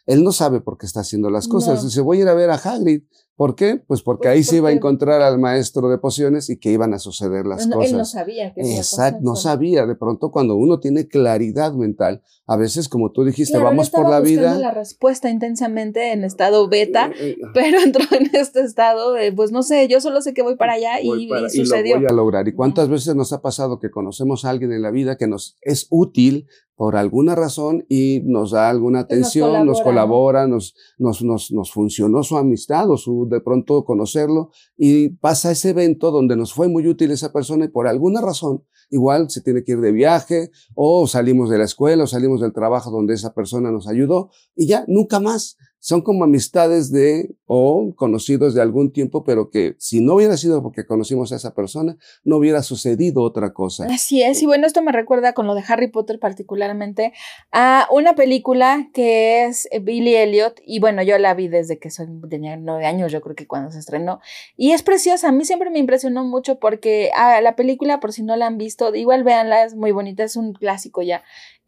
él 0.07 0.23
no 0.23 0.31
sabe 0.31 0.59
por 0.59 0.79
qué 0.79 0.87
está 0.87 1.01
haciendo 1.01 1.29
las 1.29 1.47
cosas. 1.47 1.83
Dice, 1.83 2.01
voy 2.01 2.17
a 2.17 2.21
ir 2.21 2.27
a 2.29 2.33
ver 2.33 2.49
a 2.49 2.55
Hagrid. 2.55 3.03
¿Por 3.35 3.55
qué? 3.55 3.81
Pues 3.87 4.03
porque 4.03 4.27
pues 4.27 4.35
ahí 4.35 4.43
se 4.43 4.57
iba 4.57 4.69
a 4.69 4.71
encontrar 4.71 5.21
al 5.21 5.39
maestro 5.39 5.89
de 5.89 5.97
pociones 5.97 6.49
y 6.49 6.57
que 6.57 6.71
iban 6.71 6.93
a 6.93 6.99
suceder 6.99 7.45
las 7.45 7.65
cosas. 7.65 7.91
Él 7.91 7.97
no 7.97 8.05
sabía 8.05 8.53
que 8.53 8.61
Exacto, 8.61 9.19
no 9.23 9.35
sabía. 9.35 9.85
De 9.87 9.95
pronto, 9.95 10.31
cuando 10.31 10.55
uno 10.55 10.79
tiene 10.79 11.07
claridad 11.07 11.73
mental, 11.73 12.21
a 12.45 12.57
veces, 12.57 12.89
como 12.89 13.11
tú 13.11 13.23
dijiste, 13.23 13.57
vamos 13.57 13.89
por 13.89 14.09
la 14.09 14.19
vida. 14.19 14.59
la 14.59 14.71
respuesta 14.71 15.29
intensamente 15.29 16.11
en 16.11 16.23
estado 16.23 16.67
beta, 16.67 17.11
eh, 17.19 17.29
eh, 17.29 17.37
pero 17.53 17.79
entró 17.83 18.03
en 18.11 18.29
este 18.33 18.61
estado 18.61 19.13
de, 19.13 19.31
pues 19.31 19.51
no 19.51 19.63
sé, 19.63 19.87
yo 19.87 20.01
solo 20.01 20.21
sé 20.21 20.33
que 20.33 20.43
voy 20.43 20.55
para 20.55 20.73
allá 20.73 21.01
y, 21.01 21.29
sucedió. 21.49 21.97
Y 21.97 21.99
lo 22.01 22.07
voy 22.07 22.11
a 22.11 22.15
lograr. 22.15 22.47
¿Y 22.47 22.53
cuántas 22.53 22.89
veces 22.89 23.15
nos 23.15 23.33
ha 23.33 23.41
pasado 23.41 23.79
que 23.79 23.89
conocemos 23.89 24.45
a 24.45 24.49
alguien 24.49 24.71
en 24.71 24.81
la 24.81 24.91
vida 24.91 25.17
que 25.17 25.27
nos 25.27 25.57
es 25.61 25.87
útil 25.89 26.47
por 26.81 26.95
alguna 26.95 27.35
razón 27.35 27.85
y 27.89 28.21
nos 28.25 28.51
da 28.51 28.67
alguna 28.67 29.01
atención, 29.01 29.67
nos 29.67 29.81
colabora, 29.81 30.47
nos, 30.47 30.73
nos, 30.97 31.21
nos, 31.21 31.51
nos, 31.51 31.71
funcionó 31.71 32.23
su 32.23 32.37
amistad 32.37 32.89
o 32.89 32.97
su 32.97 33.20
de 33.29 33.41
pronto 33.41 33.83
conocerlo 33.83 34.51
y 34.77 35.09
pasa 35.09 35.51
ese 35.51 35.69
evento 35.71 36.11
donde 36.11 36.35
nos 36.35 36.53
fue 36.53 36.67
muy 36.67 36.87
útil 36.87 37.11
esa 37.11 37.31
persona 37.31 37.65
y 37.65 37.69
por 37.69 37.87
alguna 37.87 38.21
razón 38.21 38.63
igual 38.89 39.29
se 39.29 39.41
tiene 39.41 39.63
que 39.63 39.73
ir 39.73 39.81
de 39.81 39.91
viaje 39.91 40.51
o 40.75 41.07
salimos 41.07 41.49
de 41.49 41.57
la 41.57 41.65
escuela 41.65 42.03
o 42.03 42.07
salimos 42.07 42.41
del 42.41 42.53
trabajo 42.53 42.91
donde 42.91 43.13
esa 43.13 43.33
persona 43.33 43.71
nos 43.71 43.87
ayudó 43.87 44.29
y 44.55 44.67
ya 44.67 44.83
nunca 44.87 45.19
más 45.19 45.57
son 45.81 46.01
como 46.01 46.23
amistades 46.23 46.91
de 46.91 47.35
o 47.47 47.93
conocidos 47.95 48.53
de 48.53 48.61
algún 48.61 48.93
tiempo, 48.93 49.23
pero 49.23 49.49
que 49.49 49.75
si 49.79 49.99
no 49.99 50.13
hubiera 50.13 50.37
sido 50.37 50.61
porque 50.61 50.85
conocimos 50.85 51.33
a 51.33 51.35
esa 51.35 51.55
persona, 51.55 51.97
no 52.23 52.37
hubiera 52.37 52.61
sucedido 52.61 53.23
otra 53.23 53.51
cosa. 53.51 53.87
Así 53.91 54.21
es, 54.21 54.41
y 54.43 54.45
bueno, 54.45 54.67
esto 54.67 54.83
me 54.83 54.91
recuerda 54.91 55.33
con 55.33 55.47
lo 55.47 55.55
de 55.55 55.63
Harry 55.67 55.87
Potter 55.87 56.19
particularmente 56.19 57.13
a 57.51 57.87
una 57.91 58.13
película 58.13 58.89
que 58.93 59.43
es 59.45 59.67
Billy 59.81 60.15
Elliot, 60.15 60.61
y 60.65 60.79
bueno, 60.79 61.01
yo 61.01 61.17
la 61.17 61.33
vi 61.33 61.47
desde 61.47 61.79
que 61.79 61.89
soy, 61.89 62.07
tenía 62.29 62.55
nueve 62.57 62.85
años, 62.85 63.11
yo 63.11 63.19
creo 63.19 63.35
que 63.35 63.47
cuando 63.47 63.71
se 63.71 63.79
estrenó, 63.79 64.21
y 64.55 64.71
es 64.71 64.83
preciosa, 64.83 65.29
a 65.29 65.31
mí 65.31 65.45
siempre 65.45 65.71
me 65.71 65.79
impresionó 65.79 66.23
mucho 66.23 66.59
porque 66.59 67.09
ah, 67.15 67.41
la 67.41 67.55
película, 67.55 67.99
por 67.99 68.13
si 68.13 68.21
no 68.21 68.35
la 68.35 68.45
han 68.45 68.59
visto, 68.59 68.93
igual 68.93 69.23
véanla, 69.23 69.65
es 69.65 69.73
muy 69.73 69.91
bonita, 69.91 70.23
es 70.23 70.35
un 70.35 70.53
clásico 70.53 71.01
ya, 71.01 71.23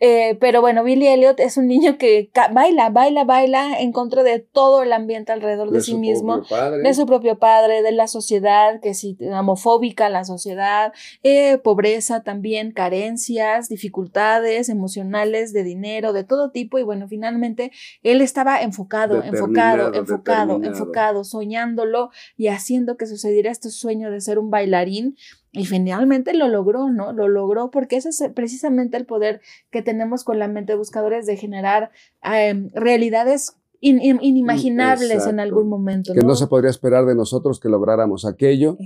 eh, 0.05 0.37
pero 0.41 0.59
bueno, 0.59 0.83
Billy 0.83 1.07
Elliot 1.07 1.39
es 1.39 1.55
un 1.55 1.67
niño 1.67 1.97
que 1.97 2.29
baila, 2.51 2.89
baila, 2.89 3.23
baila 3.23 3.79
en 3.79 3.93
contra 3.93 4.21
de 4.21 4.39
todo 4.39 4.83
el 4.83 4.91
ambiente 4.91 5.31
alrededor 5.31 5.71
de, 5.71 5.79
sí 5.79 5.95
mismo, 5.95 6.41
de 6.41 6.93
su 6.93 7.05
propio 7.05 7.39
padre, 7.39 7.81
de 7.81 7.93
la 7.93 8.07
sociedad, 8.07 8.81
que 8.81 8.89
es 8.89 9.07
homofóbica 9.31 10.09
la 10.09 10.25
sociedad, 10.25 10.91
eh, 11.23 11.57
pobreza 11.57 12.21
también, 12.21 12.73
carencias, 12.73 13.69
dificultades 13.69 14.67
emocionales, 14.67 15.53
de 15.53 15.63
dinero, 15.63 16.11
de 16.11 16.25
todo 16.25 16.51
tipo. 16.51 16.79
Y 16.79 16.83
bueno, 16.83 17.07
finalmente 17.07 17.71
él 18.01 18.19
estaba 18.19 18.61
enfocado, 18.61 19.23
enfocado, 19.23 19.93
enfocado, 19.93 20.61
enfocado, 20.61 21.23
soñándolo 21.23 22.09
y 22.35 22.47
haciendo 22.47 22.97
que 22.97 23.05
sucediera 23.05 23.51
este 23.51 23.69
sueño 23.69 24.11
de 24.11 24.19
ser 24.19 24.37
un 24.37 24.49
bailarín 24.49 25.15
y 25.53 25.65
finalmente 25.65 26.33
lo 26.33 26.47
logró, 26.47 26.89
¿no? 26.89 27.13
Lo 27.13 27.27
logró 27.27 27.69
porque 27.69 27.95
ese 27.95 28.09
es 28.09 28.23
precisamente 28.33 28.97
el 28.97 29.05
poder 29.05 29.39
que 29.69 29.83
tenemos 29.83 30.23
con 30.23 30.39
la 30.39 30.47
mente 30.47 30.75
buscadores 30.75 31.27
de 31.27 31.37
generar 31.37 31.91
em, 32.23 32.69
realidades 32.73 33.55
inimaginables 33.83 35.27
en 35.27 35.39
algún 35.39 35.67
momento. 35.67 36.13
Que 36.13 36.21
¿no? 36.21 36.35
se 36.35 36.47
podría 36.47 36.69
esperar 36.69 37.05
de 37.05 37.15
nosotros 37.15 37.59
que 37.59 37.69
lográramos 37.69 38.25
aquello, 38.25 38.77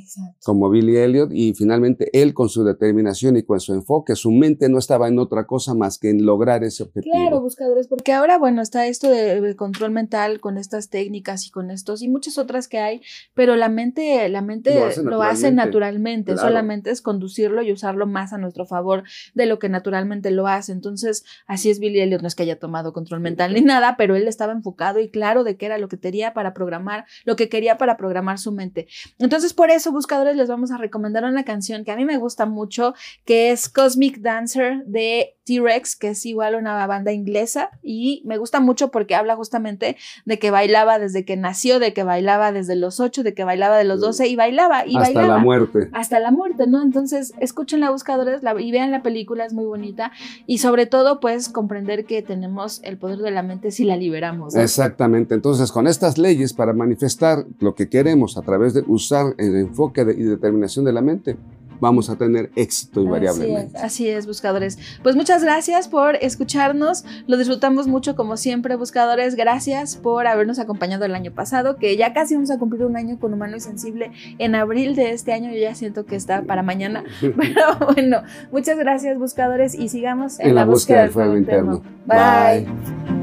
como 0.44 0.70
Billy 0.70 0.98
Elliot, 0.98 1.32
y 1.32 1.54
finalmente 1.54 2.10
él 2.20 2.34
con 2.34 2.50
su 2.50 2.64
determinación 2.64 3.38
y 3.38 3.44
con 3.44 3.60
su 3.60 3.74
enfoque, 3.74 4.16
su 4.16 4.32
mente 4.32 4.70
no 4.70 4.80
estaba 4.80 5.08
en 5.08 5.20
otra 5.20 5.46
cosa 5.46 5.74
más 5.74 6.00
que 6.00 6.10
en 6.10 6.26
lograr 6.26 6.64
ese 6.64 6.84
objetivo. 6.84 7.16
Claro, 7.16 7.42
buscadores, 7.42 7.88
porque 7.88 8.14
ahora, 8.14 8.38
bueno, 8.38 8.62
está 8.62 8.88
esto 8.88 9.10
de, 9.10 9.56
control 9.56 9.92
mental 9.92 10.40
con 10.40 10.58
estas 10.58 10.90
técnicas 10.90 11.48
y 11.48 11.52
con 11.52 11.72
estos 11.72 12.02
y 12.02 12.10
muchas 12.10 12.38
otras 12.38 12.68
que 12.68 12.80
hay, 12.80 13.02
pero 13.34 13.56
la 13.56 13.70
mente, 13.70 14.28
la 14.30 14.42
mente 14.42 14.80
lo 15.04 15.22
hace 15.22 15.52
naturalmente, 15.52 16.36
solamente 16.38 16.92
es 16.92 17.02
conducirlo 17.02 17.62
y 17.62 17.72
usarlo 17.72 18.08
más 18.08 18.34
a 18.34 18.38
nuestro 18.38 18.66
favor 18.66 19.04
de 19.34 19.46
lo 19.46 19.60
que 19.60 19.70
naturalmente 19.70 20.32
lo 20.32 20.48
hace. 20.48 20.72
Entonces, 20.72 21.24
así 21.46 21.70
es 21.70 21.80
Billy 21.80 22.02
Elliot, 22.02 22.22
no 22.22 22.28
es 22.28 22.36
que 22.36 22.44
haya 22.44 22.60
tomado 22.60 22.94
control 22.94 23.22
mental 23.22 23.54
ni 23.54 23.62
nada, 23.62 23.96
pero 23.98 24.16
él 24.16 24.28
estaba 24.28 24.54
enfocado 24.54 24.87
y 25.00 25.10
claro 25.10 25.44
de 25.44 25.58
qué 25.58 25.66
era 25.66 25.78
lo 25.78 25.88
que 25.88 26.00
quería 26.00 26.34
para 26.34 26.54
programar, 26.54 27.06
lo 27.26 27.36
que 27.36 27.50
quería 27.50 27.78
para 27.78 27.98
programar 27.98 28.40
su 28.40 28.52
mente. 28.52 28.88
Entonces, 29.20 29.54
por 29.54 29.70
eso, 29.70 29.92
buscadores, 29.92 30.36
les 30.36 30.50
vamos 30.50 30.72
a 30.72 30.78
recomendar 30.78 31.24
una 31.26 31.44
canción 31.44 31.84
que 31.84 31.92
a 31.92 31.96
mí 31.96 32.06
me 32.06 32.18
gusta 32.18 32.46
mucho, 32.46 32.94
que 33.26 33.52
es 33.52 33.70
Cosmic 33.70 34.20
Dancer 34.20 34.86
de 34.86 35.36
T-Rex, 35.46 35.96
que 35.96 36.10
es 36.10 36.26
igual 36.26 36.56
una 36.56 36.86
banda 36.88 37.14
inglesa 37.14 37.72
y 37.82 38.22
me 38.26 38.38
gusta 38.38 38.60
mucho 38.60 38.92
porque 38.92 39.16
habla 39.16 39.36
justamente 39.36 39.96
de 40.26 40.40
que 40.40 40.52
bailaba 40.52 41.00
desde 41.00 41.24
que 41.24 41.38
nació, 41.38 41.80
de 41.80 41.94
que 41.94 42.04
bailaba 42.04 42.52
desde 42.52 42.76
los 42.76 43.00
8, 43.00 43.24
de 43.24 43.34
que 43.34 43.46
bailaba 43.46 43.78
de 43.78 43.86
los 43.86 44.02
12 44.02 44.28
y 44.28 44.36
bailaba 44.36 44.86
y 44.86 44.98
hasta 44.98 45.26
la 45.26 45.38
muerte. 45.38 45.90
Hasta 45.94 46.20
la 46.20 46.32
muerte, 46.32 46.68
¿no? 46.68 46.84
Entonces, 46.84 47.34
escuchen 47.40 47.80
la 47.80 47.92
buscadores 47.92 48.42
y 48.60 48.72
vean 48.72 48.92
la 48.92 49.02
película, 49.02 49.46
es 49.46 49.54
muy 49.54 49.66
bonita 49.66 50.12
y 50.46 50.58
sobre 50.58 50.86
todo, 50.86 51.20
pues, 51.20 51.48
comprender 51.50 52.06
que 52.06 52.22
tenemos 52.22 52.82
el 52.84 52.98
poder 52.98 53.20
de 53.20 53.32
la 53.32 53.42
mente 53.42 53.72
si 53.72 53.86
la 53.86 53.96
liberamos. 53.96 54.54
Exactamente. 54.68 55.34
Entonces, 55.34 55.72
con 55.72 55.88
estas 55.88 56.18
leyes 56.18 56.54
para 56.54 56.74
manifestar 56.74 57.46
lo 57.60 57.76
que 57.76 57.90
queremos 57.90 58.38
a 58.38 58.42
través 58.42 58.74
de 58.74 58.84
usar 58.88 59.34
el 59.38 59.56
enfoque 59.56 60.02
y 60.02 60.24
determinación 60.24 60.86
de 60.86 60.94
la 60.94 61.02
mente, 61.02 61.38
vamos 61.80 62.10
a 62.10 62.16
tener 62.16 62.52
éxito 62.56 63.02
invariablemente. 63.02 63.78
Así 63.78 64.08
es, 64.08 64.26
buscadores. 64.26 64.78
Pues 65.04 65.16
muchas 65.16 65.44
gracias 65.44 65.88
por 65.88 66.16
escucharnos. 66.16 67.06
Lo 67.28 67.38
disfrutamos 67.38 67.88
mucho 67.88 68.16
como 68.16 68.38
siempre, 68.38 68.76
buscadores. 68.76 69.36
Gracias 69.36 69.96
por 69.96 70.28
habernos 70.28 70.60
acompañado 70.60 71.06
el 71.06 71.16
año 71.16 71.32
pasado, 71.32 71.78
que 71.78 71.96
ya 71.98 72.14
casi 72.14 72.36
vamos 72.36 72.52
a 72.52 72.60
cumplir 72.60 72.86
un 72.86 72.98
año 72.98 73.20
con 73.20 73.34
Humano 73.34 73.58
y 73.58 73.60
Sensible. 73.60 74.12
En 74.38 74.56
abril 74.56 74.96
de 74.96 75.12
este 75.12 75.34
año 75.34 75.52
yo 75.52 75.60
ya 75.60 75.76
siento 75.76 76.06
que 76.06 76.16
está 76.16 76.44
para 76.44 76.64
mañana. 76.64 77.04
Pero 77.22 77.94
bueno, 77.94 78.24
muchas 78.52 78.78
gracias, 78.78 79.18
buscadores, 79.18 79.76
y 79.76 79.90
sigamos 79.90 80.40
en, 80.40 80.56
la, 80.56 80.66
búsqueda, 80.66 81.04
del 81.04 81.12
fuego 81.12 81.38
interno. 81.38 81.82
Bye. 82.06 83.17